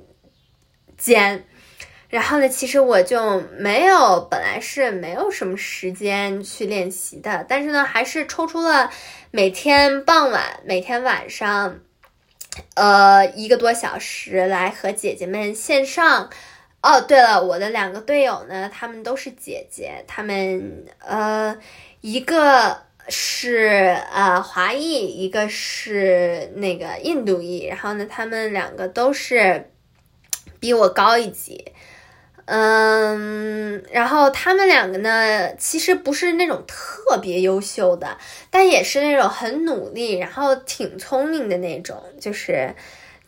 [0.98, 1.46] 间。
[2.13, 8.91] 然后呢，其实我就没有，本来是没有什么时间去练习的，但是呢，还是抽出了
[9.32, 11.80] 每天傍晚、每天晚上，
[12.76, 16.30] 呃，一个多小时来和姐姐们线上。
[16.84, 21.58] 哦，对了，我的两个队友呢，他们都是姐姐，他们呃，
[22.02, 22.78] 一个
[23.10, 29.71] 是呃华裔，一个是那个印度裔，然后呢，他们两个都是
[30.60, 31.71] 比我高一级。
[32.45, 38.18] 嗯，然后他们两个呢，其实不是那种特别优秀的，
[38.49, 42.76] 但也是那种很努力，然后挺聪明的那种，就是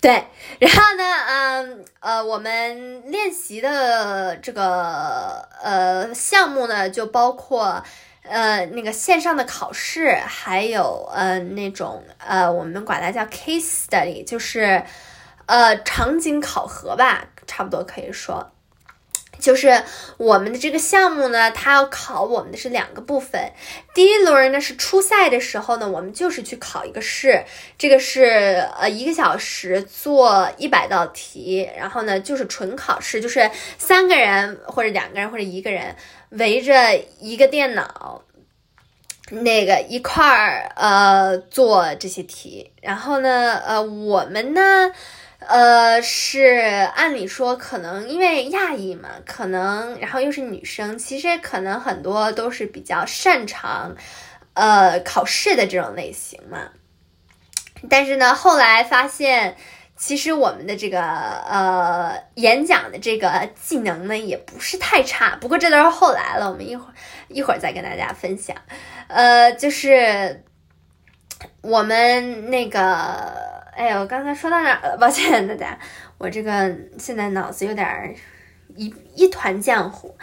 [0.01, 0.25] 对。
[0.59, 7.81] 然后呢，嗯呃，我们练习的这个呃项目呢，就包括
[8.23, 14.83] 呃那个线上的考试，还有呃那种呃我们管它叫 case study，就是
[15.45, 18.51] 呃场景考核吧，差不多可以说。
[19.39, 19.83] 就是
[20.17, 23.51] 我们的这个项目呢，它要考我们的是两个部分。
[23.93, 27.43] 第一轮呢是初赛的时候呢，我们就是去考一个试，
[27.77, 35.95] 这个是呃一个小时做一百道题，然后呢就是纯考试，就是三个人或者两个人或者一个人
[36.29, 38.23] 围着一个电脑，
[39.29, 44.91] 那个一块儿呃做这些题，然后呢呃我们呢。
[45.47, 46.41] 呃，是
[46.95, 53.95] 按理说可能因为亚裔嘛，可能然后又是女生，其实可能很多都是比较擅长，
[54.53, 56.69] 呃，考试的这种类型嘛。
[57.89, 59.55] 但是呢，后来发现，
[59.95, 65.37] 其实我们的这个呃演讲的这个技能呢，也不是太差。
[65.39, 66.93] 不过这都是后来了，我们一会儿
[67.27, 68.55] 一会儿再跟大家分享。
[69.07, 70.43] 呃，就是
[71.61, 73.54] 我们那个。
[73.75, 74.97] 哎呀，我刚才说到哪儿了？
[74.97, 75.77] 抱歉大家，
[76.17, 78.15] 我这个现在脑子有点
[78.75, 80.15] 一一团浆糊。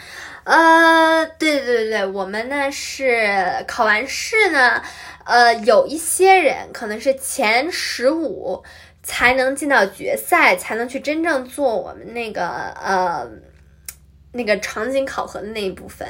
[0.44, 4.82] 呃，对对对对，我们呢是考完试呢，
[5.24, 8.64] 呃，有一些人可能是前十五
[9.02, 12.48] 才能进到决赛，才能去真正做我们那个
[12.82, 13.30] 呃。
[14.34, 16.08] 那个场景考核的那一部分，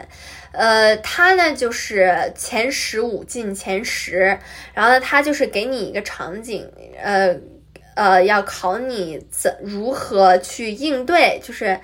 [0.52, 4.38] 呃，它呢就是前十五进前十，
[4.74, 6.70] 然后呢，它就是给你一个场景，
[7.02, 7.36] 呃
[7.96, 11.80] 呃，要考你怎如何去应对，就是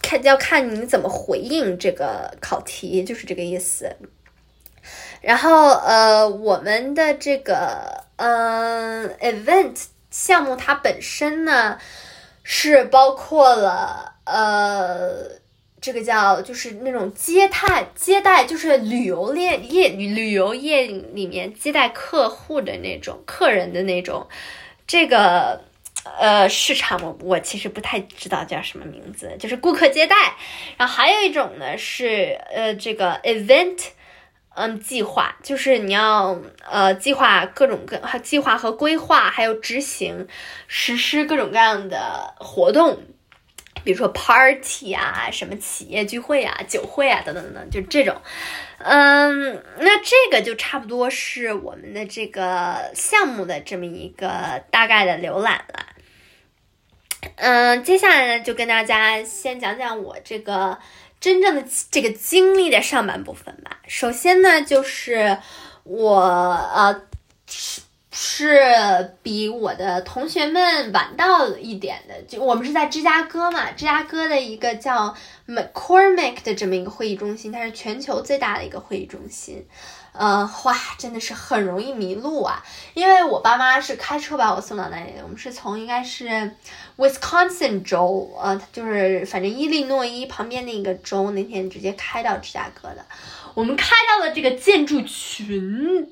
[0.00, 3.94] 看要看你怎么回应这个考题，就是这个意思。
[5.20, 9.76] 然后呃，我们的这个嗯 event
[10.10, 11.78] 项目它本身呢
[12.42, 15.43] 是包括了呃。
[15.84, 24.26] 这个叫就是那种接待接待，就是旅游业业旅游业里面接待客户的那种客人的那种，
[24.86, 25.60] 这个
[26.18, 30.16] 呃市场我我其实不太知道叫什么名字，就是顾客接待。
[30.78, 33.88] 然后还有一种呢是呃这个 event，
[34.54, 40.28] 嗯计划，就是你要呃计划各种各计划和规划，还有执行
[40.66, 43.02] 实施各种各样的活动。
[43.84, 48.20] 比如说 party 啊，什么企业聚会啊、酒会啊，等等等等，就这种。
[48.78, 55.86] 嗯，那这个就差不多是我们的这个项目的这么一个大概的浏览了。
[57.36, 60.78] 嗯，接下来呢，就跟大家先讲讲我这个
[61.20, 63.78] 真正的这个经历的上半部分吧。
[63.86, 65.38] 首先呢，就是
[65.84, 67.02] 我呃。
[68.16, 75.12] 是比我的同学们晚到一点的，就我们是在芝加哥嘛，芝加哥的一个叫
[75.48, 79.66] McCormick 的这么一个会议中心，它是全球最大的一个会议中心。
[80.12, 86.52] 呃，哇，真的是很容易迷路啊，因为我爸妈是开车把我送到那里的，我们是从应该是
[86.96, 93.04] Wisconsin 州，呃，就是反正伊利诺伊旁边那个州，那天直接开到芝加哥的，
[93.54, 96.08] 我们开到了这个建筑群。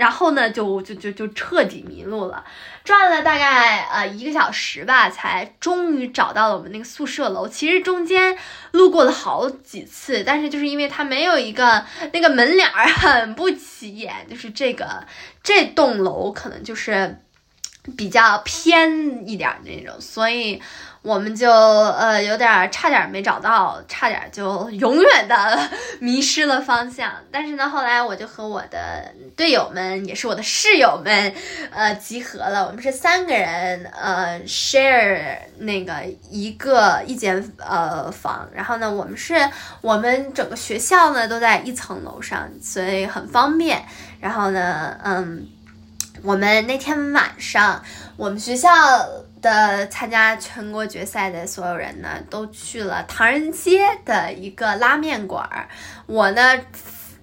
[0.00, 2.42] 然后呢，就就就就彻底迷路了，
[2.82, 7.46] 转了大概呃一个小时吧，才终于找到了我们那个宿舍楼。
[7.46, 8.34] 其实中间
[8.70, 11.84] 路过了好几次，但是就是因为它没有一个
[12.14, 15.06] 那个门脸儿很不起眼，就是这个
[15.42, 17.20] 这栋楼可能就是
[17.94, 20.62] 比较偏一点那种，所以。
[21.02, 25.58] 我们就呃有点差点没找到，差点就永远的
[25.98, 27.10] 迷失了方向。
[27.32, 31.34] 但是呢，后来我就和我的队友们，也是我的室友们，
[31.70, 32.66] 呃，集合了。
[32.66, 35.94] 我们是三个人，呃，share 那个
[36.28, 38.46] 一个一间呃房。
[38.54, 39.34] 然后呢，我们是
[39.80, 43.82] 我们整个学校呢都在一层楼上，所以很方便。
[44.20, 45.48] 然后呢，嗯，
[46.22, 47.82] 我们那天晚上，
[48.18, 48.68] 我们学校。
[49.40, 55.68] 的参加全国决赛的所有人呢，都去了唐人街的一个拉面馆儿。
[56.06, 56.60] 我呢，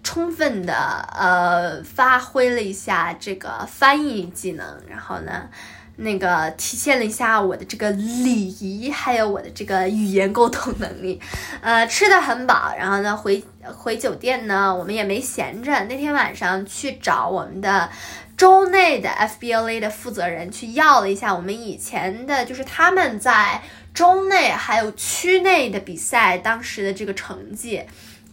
[0.03, 0.74] 充分的
[1.18, 5.49] 呃发挥了一下这个翻译技能，然后呢，
[5.97, 11.22] 那个体现了一下我的这个礼仪，还有我的这个语言沟通能力。
[11.61, 15.72] 呃，吃的很饱，然后呢，回回酒店呢，我们也没闲着。
[15.86, 17.89] 那天晚上去找我们的。
[18.38, 23.60] 州内的 FBLA 的负责人去要了一下我们以前的，就是他们在
[23.96, 27.82] 州内还有区内的比赛当时的这个成绩，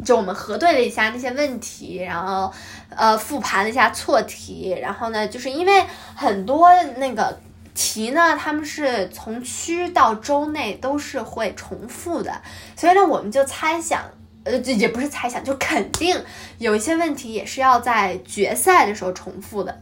[0.05, 2.53] 就我们核对了一下那些问题，然后
[2.91, 5.85] 呃复盘了一下错题，然后呢，就是因为
[6.15, 7.41] 很多那个
[7.73, 12.43] 题呢，他们是从区到州内都是会重复的，
[12.77, 14.03] 所以呢，我们就猜想，
[14.45, 16.23] 呃，也不是猜想，就肯定
[16.59, 19.81] 有一些问题也是要在决赛的时候重复的。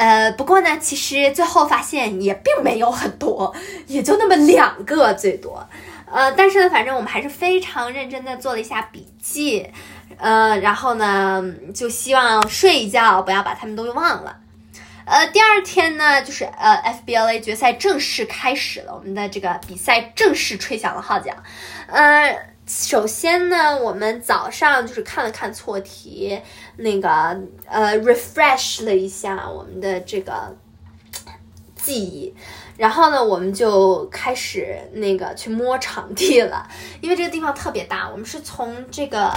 [0.00, 3.54] 呃，不过呢，其实最后发现也并没有很多，
[3.86, 5.68] 也就那么两个最多。
[6.10, 9.70] 呃，但是呢，反正我们还是非常认真的做了一下笔记，
[10.16, 11.44] 呃，然后呢，
[11.74, 14.38] 就希望睡一觉不要把他们都忘了。
[15.04, 21.34] 呃，第二天呢，就是呃，FBLA 决赛正式开始了，我们的这个比赛正式吹响了号角。
[21.88, 26.40] 呃，首先呢，我们早上就是看了看错题，
[26.80, 27.08] 那个
[27.66, 30.56] 呃，refresh 了一下我们的这个
[31.76, 32.34] 记忆。
[32.76, 36.66] 然后呢，我们就开始那个去摸场地了，
[37.02, 38.08] 因为这个地方特别大。
[38.08, 39.30] 我们是从这个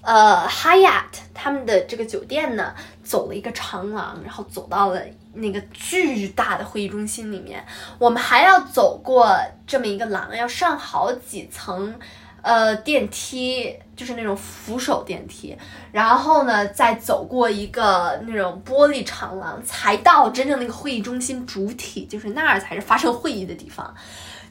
[0.00, 2.74] 呃 Hyatt 他们的这个酒店呢，
[3.04, 5.00] 走了一个长廊，然后走到了
[5.34, 7.64] 那个巨大的会议中心里面。
[8.00, 9.32] 我们还要走过
[9.64, 11.94] 这么一个廊，要上好几层。
[12.42, 15.56] 呃，电梯就是那种扶手电梯，
[15.92, 23.94] 然后呢，再走过一个那种玻璃长廊，才到真正那个会议中心主体，就是那儿才是发生会议的地方。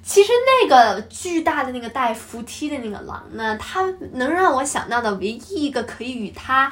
[0.03, 0.31] 其实
[0.61, 3.83] 那个巨大的那个带扶梯的那个廊呢，它
[4.13, 6.71] 能让我想到的唯一一个可以与它。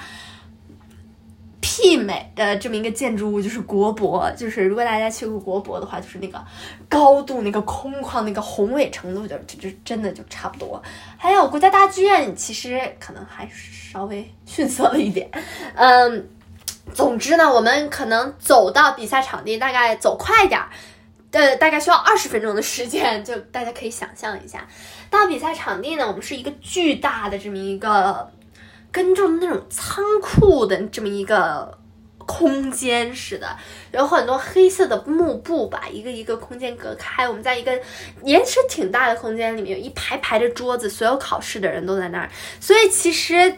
[1.81, 6.43] 媲美的这么一个建筑物就是国博，就是如果大家去过国博的话，就是那个
[6.89, 10.81] 高度、那个空旷、那个宏伟程度，就就就真的就差不多。
[11.17, 15.29] 还有国家大剧院，其实可能还稍微逊色了一点。
[15.75, 16.29] 嗯，
[16.93, 20.69] 总之呢，我们可能走到比赛场地，大概走快点儿，
[21.31, 24.67] 呃，大概需要二十分钟的时间，就大家可以想象一下，
[25.09, 28.29] 到比赛场地呢，我们是一个巨大的这么一个。
[28.91, 31.77] 跟就那种仓库的这么一个
[32.25, 33.57] 空间似的，
[33.91, 37.27] 有很多黑色的幕布把一个一个空间隔开。
[37.27, 37.71] 我们在一个
[38.23, 42.29] 也是挺大的空间里面，有一排排的桌子，所有考试的人都在那儿，
[42.59, 43.55] 所以其实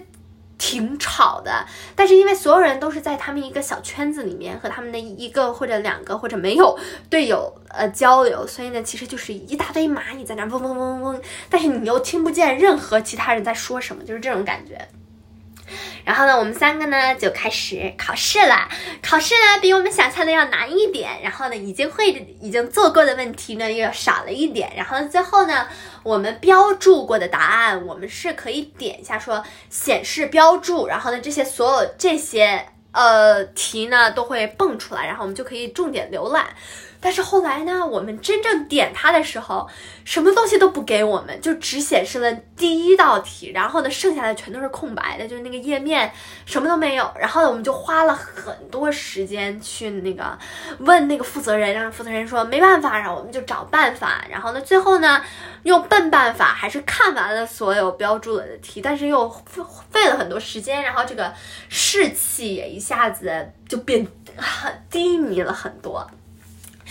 [0.58, 1.66] 挺吵的。
[1.96, 6.80] 但是因为所有人都是在他们一个小圈子里面，和他们的一个或者两个或者没有
[7.10, 14.88] 队友呃交流，所以呢，其实就是一大堆蚂蚁在那嗡嗡嗡嗡嗡，但是你又听不见任何其他人在说什么，就是这种感觉。
[16.06, 18.68] 然后呢，我们三个呢就开始考试了。
[19.02, 21.22] 考试呢比我们想象的要难一点。
[21.22, 24.72] 然后呢，已经会的已经做过的问题呢又少了一点。
[24.76, 25.68] 然后最后呢，
[26.04, 30.88] 我们标注过的答案，我们是可以点一下说显示标注。
[30.88, 36.48] 然后呢，这些所有这些呃题呢都会蹦出来，然后我们就可以重点浏览。
[37.02, 39.68] 但是后来呢，我们真正点它的时候，
[40.06, 46.12] 什么东西都不给我们，就只显示了第一道题，然后呢，剩下的全都是空白的，就是那个页面
[46.46, 47.12] 什么都没有。
[47.20, 50.38] 然后呢，我们就花了很多时间去那个
[50.78, 54.24] 问那个负责人，让负责人说没办法，然后我们就找办法。
[54.30, 55.20] 然后呢，最后呢，
[55.64, 59.28] 用笨办法还是看完了所有标注了的题，但是又
[59.90, 61.34] 费了很多时间，然后这个
[61.68, 66.08] 士气也一下子就变很 低迷了很多。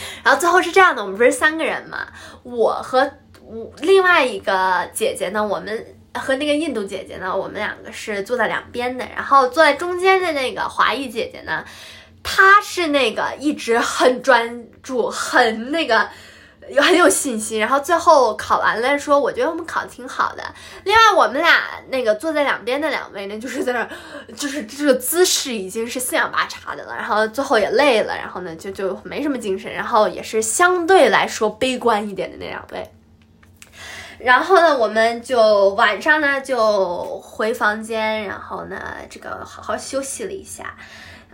[0.25, 2.07] 然后最后是这样的，我们不是三个人嘛？
[2.43, 3.11] 我和
[3.45, 9.07] 我另外一个姐姐呢，我们和那个印度姐姐呢，我们两个是坐在两边的。
[9.15, 11.65] 然后坐在中间的那个华裔姐姐呢，
[12.23, 16.09] 她是那个一直很专注，很那个。
[16.71, 20.43] 有很有信心，然后最后考完了，说我觉得我们考的挺好的。
[20.85, 23.91] 另外，我们俩那个坐在两边的两位呢，就是在那儿，
[24.37, 26.95] 就是这个姿势已经是四仰八叉的了。
[26.95, 32.89] 然后最后也累了，然后呢就就没什么精神，然后也是相对来说悲观一点的那两位。
[34.19, 40.77] 然后呢，我们就晚上呢就回房间，然后呢这个好好休息了一下，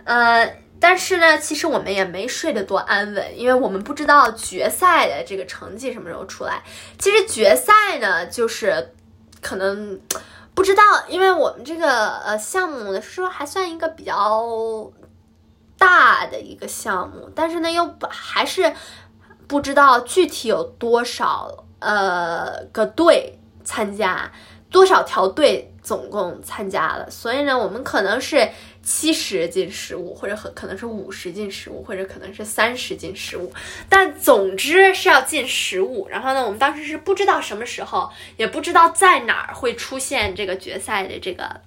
[0.03, 0.51] 呃。
[0.79, 6.61] 但是呢，其实我们也没睡得多安稳，因为我们不知道决赛的这个成绩什么时候出来。
[6.99, 8.93] 其实决赛呢，就是
[9.41, 9.99] 可能
[10.53, 14.91] 不知道，因为我们这个呃项目呢，说还算一个比较
[15.79, 18.71] 大的一个项目，但是呢，又不还是
[19.47, 24.31] 不知道具体有多少呃个队参加，
[24.69, 28.47] 多少条队总共参加了，所以呢，我们可能是。
[28.89, 33.51] 七十进十五，或者很可能是五十进十五，或者可能是三十进十五，
[33.89, 36.07] 但总之是要进十五。
[36.07, 41.59] 然后呢，我们当时是不知道什么时候，也不知道在哪儿会出现这个决赛的这个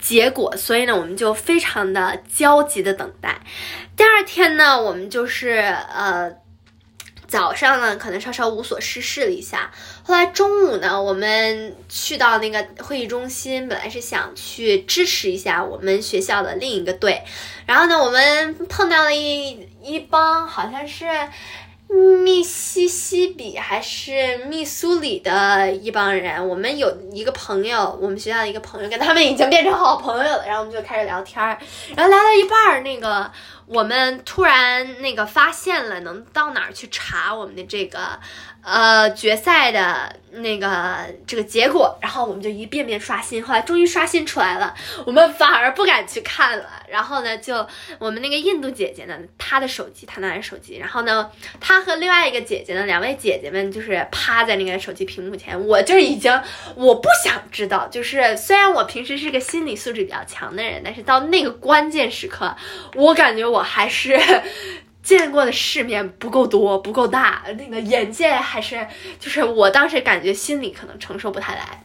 [0.00, 3.40] 结果，所以呢，我们就非常的焦急的等待。
[3.96, 5.50] 第二天呢，我们就是
[5.94, 6.36] 呃。
[7.28, 9.70] 早上呢，可能稍稍无所事事了一下。
[10.02, 17.22] 后来中午呢，我们去到那个会议中心，本来是想去支持一下我们学校的另一个队。
[17.66, 21.04] 然后呢，我们碰到了一一帮好像是
[22.24, 26.48] 密西西比还是密苏里的一帮人。
[26.48, 30.46] 我们有一个朋友，我们学校的一个朋友，跟他们已经变成好朋友了。
[30.46, 31.58] 然后我们就开始聊天儿，
[31.94, 33.30] 然后聊到一半儿，那个。
[33.68, 38.18] 我们突然那个发现了能到哪儿去查我们的这个
[38.70, 44.74] 呃决赛的那个这个结果，然后我们就一遍遍刷新，后来终于刷新出来了，
[45.06, 46.64] 我们反而不敢去看了。
[46.88, 47.66] 然后呢，就
[47.98, 56.30] 我们那个印度姐姐呢，她的手机，她拿着手机，然后呢，她和另外一个姐姐呢，两位姐姐们就是趴在那个手机屏幕前，我就已经
[56.76, 62.54] 我不想知道，就是虽然我平时是个心理素质比较强的人，但是到那个关键时刻，
[62.94, 64.18] 我感觉我还是。
[65.08, 68.86] 见过的世面不够多，不够大，那个眼界还是
[69.18, 71.82] 就是我当时感觉心里可能承受不太来，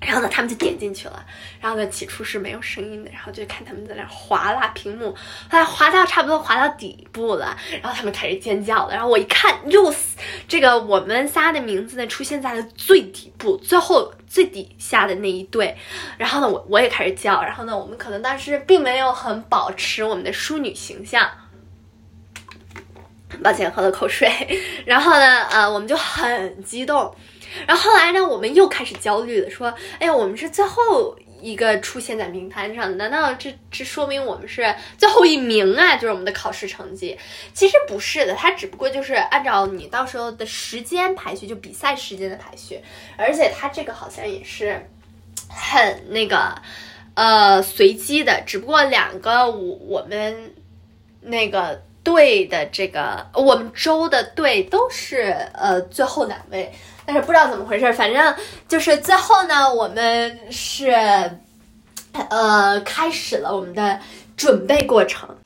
[0.00, 1.22] 然后呢，他们就点进去了，
[1.60, 5.10] 然后呢，起初是没有声音的，然后就看他们在那划拉屏幕，
[5.50, 9.94] 后来划到差不多划到底部了，然后他们开始尖叫了，然后我一看，又
[10.48, 15.76] 这个我们仨的名字呢出现在了最底部，最后最底下的那一对，
[16.16, 21.28] 然后呢，我我也开始叫，然后呢，我们可能当时并没有很保持我们的淑女形象。
[23.42, 24.30] 抱歉，喝了口水。
[24.84, 27.14] 然后呢，呃，我们就很激动。
[27.66, 35.94] 然后后来呢，我们又开始焦虑了，说：“哎呀，我们是最后一个出现在名单上的，难道这这说明我们是最后一名啊？
[35.94, 37.18] 就是我们的考试成绩？
[37.54, 42.80] 其实不是的，它只不过就是按照你到时候的时间排序，就比赛时间的排序。
[43.16, 44.88] 而且它这个好像也是
[45.48, 46.54] 很那个
[47.14, 50.54] 呃随机的，只不过两个我我们
[51.22, 56.72] 那个。”队的这个，我们州的队都是呃最后两位，
[57.04, 58.32] 但是不知道怎么回事，反正
[58.68, 60.88] 就是最后呢，我们是
[62.30, 63.98] 呃开始了我们的
[64.36, 65.36] 准备过程，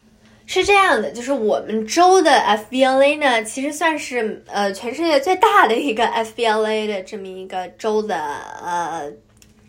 [0.45, 8.17] 是这样的，就是我们州的 FBLA 呢，其实算是呃全世界最大的一个 FBLA 的这么一个州的
[8.63, 9.11] 呃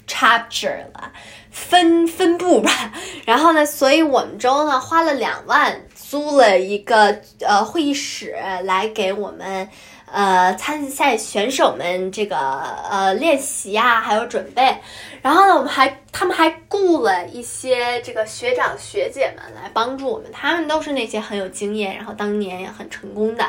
[0.08, 1.12] chapter 了，
[1.52, 2.94] 分分部吧，
[3.26, 5.82] 然后呢，所以我们州呢花了两万。
[6.12, 9.70] 租了一个呃会议室来给我们
[10.12, 14.76] 呃参赛选手们这个呃练习呀，还有准备。
[15.22, 23.46] 然后呢，我们还他们还雇了一些这个学长学姐们来帮助我们，他们都是那些很有经验，然后当年也很成功的。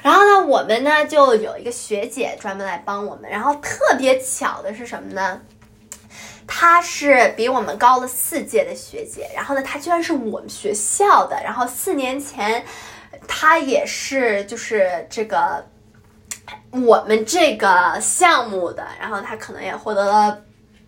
[0.00, 3.28] 然后呢，我们呢就有一个学姐专门来帮我们。
[3.28, 5.40] 然后特别巧的是什么呢？
[6.46, 12.64] 她是比我们高了四届的学姐，然后呢，她居然是我们学校的，然后四年前，
[13.26, 15.64] 她也是就是这个
[16.70, 20.38] 我们这个项目的，然后她可能也获得了。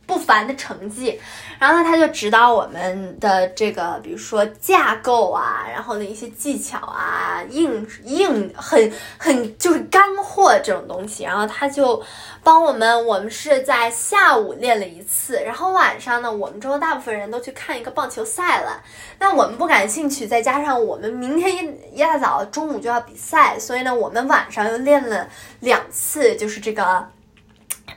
[0.07, 1.21] 不凡的成绩，
[1.59, 12.01] 然后呢，他就指导我们的这个，比如说架构啊，然后的一些技巧啊，硬硬很很就是干货这种东西，然后他就
[12.45, 18.81] 帮我们，我们是在下午练了一次，然后晚上呢，我们中大部分人都去看一个棒球赛了，
[19.19, 21.57] 那我们不感兴趣，再加上我们明天
[21.93, 25.29] 一一大早中午就要比赛，所以呢，我们晚上又练了
[25.59, 27.09] 两次，就是这个，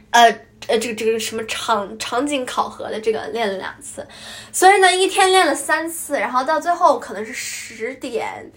[0.10, 0.49] 呃。
[0.70, 4.06] 呃，这个这个什么场场景考核的这个练了两次，
[4.52, 8.52] 所以呢，一天练了三次，然后到最后可能是十点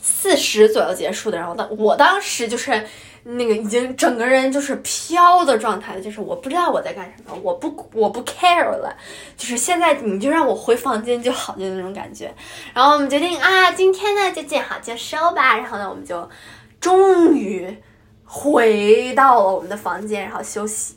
[0.00, 1.36] 四十左右结束的。
[1.36, 2.86] 然后当我当时就是
[3.24, 8.96] 那个已经整个人就是飘的状态，就是我不知道我在干什么，我不我不 care 了，
[9.36, 12.34] 就是现在你就让我回房间就好，就那种感觉。
[12.72, 15.58] 然后我们决定啊，今天呢就见好就收吧。
[15.58, 16.30] 然后呢，我们就
[16.80, 17.76] 终于。
[18.36, 20.96] 回到了我们的房间，然后休息。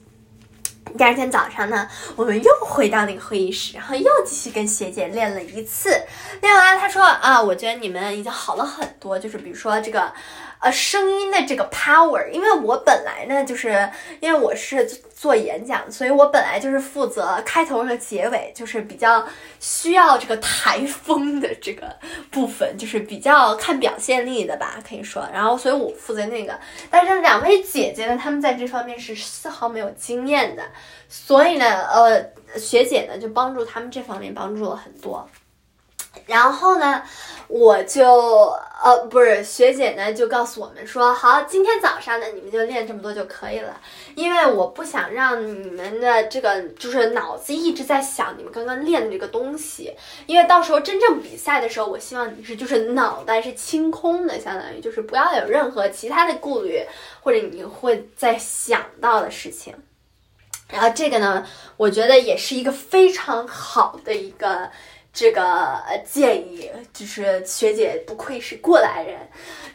[0.97, 5.89] 第二天早上呢，我们又回到那个会议室，然后又继续跟学姐练了一次。
[6.41, 10.11] 练完，她说啊，我觉得你们已经好了很多，就是比如说这个。
[10.59, 13.89] 呃，声音的这个 power，因为我本来呢，就是
[14.19, 19.23] 因为我是做演讲，所以我本来就是负责开头和结尾，就是比较
[19.59, 21.95] 需要这个台风的这个
[22.31, 25.27] 部分，就是比较看表现力的吧，可以说。
[25.31, 26.59] 然后，所以我负责那个。
[26.89, 30.63] 但是两位姐姐呢，她们在这方面是丝毫没有经验的，
[31.07, 35.29] 所以呢，呃，学姐呢就帮助他们这方面帮助了很多。
[36.25, 37.01] 然后呢，
[37.47, 38.53] 我就
[38.83, 43.79] 呃不是学姐呢，就告诉我们说，好，今天早上呢，你们就练这么多就可以了，
[44.15, 49.95] 因为我不想让你们的这个就是脑子一直在想你们刚刚练的这个东西，
[50.25, 56.85] 因为到时候真正比赛的时候，我希望你是就是脑袋是清空的，相当于就是不要有任何其他的顾虑
[57.21, 59.73] 或者你会在想到的事情。
[60.69, 61.47] 然后这个呢，
[61.77, 64.69] 我觉得也是一个非常好的一个。
[65.19, 69.17] 这个建议就是学姐不愧是过来人，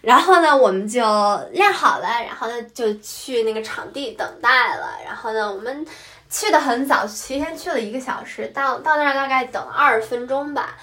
[0.00, 1.02] 然后呢，我们就
[1.50, 5.00] 练好了，然后呢就去那个场地等待了。
[5.04, 5.84] 然后呢，我们
[6.30, 10.78] 去的很早，提前去了一个小时，到到那儿大概等了二十分钟吧。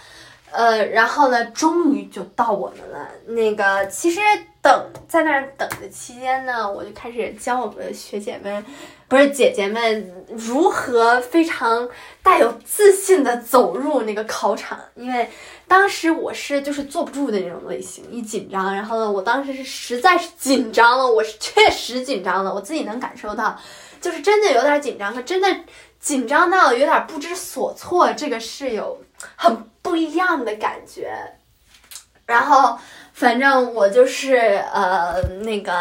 [0.51, 3.07] 呃，然后呢，终于就到我们了。
[3.27, 4.19] 那个，其实
[4.61, 8.65] 等在那儿等的期间呢，我就开始教我们的学姐们，
[9.09, 11.89] 不是姐姐们，如何非常
[12.23, 14.79] 带有自信的走入那个考场。
[14.95, 15.29] 因为
[15.67, 23.59] 当时我是就是坐不住的那种类型，一紧张，然后呢，我当时是实在是紧张了，我是确实紧张了，我自己能感受到，
[23.99, 25.47] 就是真的有点紧张，可真的
[25.99, 29.01] 紧张到有点不知所措，这个是有
[29.35, 29.67] 很。
[29.81, 31.09] 不一样的感觉，
[32.25, 32.77] 然后
[33.19, 34.37] 反正我就是
[34.73, 35.73] 呃那个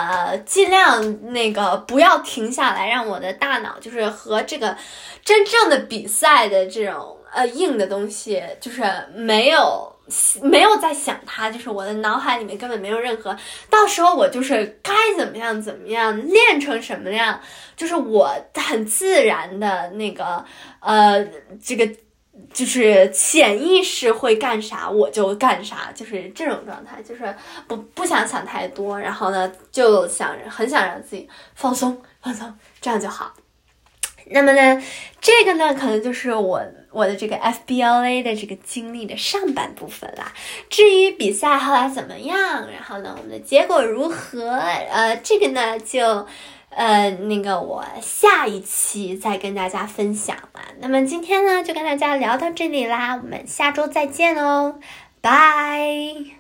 [0.45, 4.77] 尽量那个不要停下来，让我的大脑就是和这个
[5.25, 8.83] 真正的比赛的这种呃硬的东西就是
[9.15, 9.97] 没有
[10.43, 13.37] 没有在想它，就是我的脑海里面根本没有任何。
[13.71, 17.41] 到时候我就是该怎么样怎么样练成什么样，
[17.77, 20.45] 就是我很自然的那个
[20.81, 21.25] 呃
[21.63, 21.89] 这个。
[22.53, 27.35] 就是潜意识会干啥我就干啥，就是这种状态，就是
[27.67, 33.33] 不不想想太多，然后呢就想很想让自己放松放松，这样就好。
[34.31, 34.83] 那么呢，
[35.21, 40.33] 这个呢可能就是我我的这个 FBLA 的这个经历的上半部分啦。
[40.69, 46.27] 至于比赛后来怎么样，然后呢我们的结果如何，呃，这个呢就。
[46.71, 50.61] 呃，那个我下一期再跟大家分享了。
[50.81, 54.79] 那么今天呢，就跟大家聊到这里啦，我们下周再见哦，
[55.21, 56.38] 拜。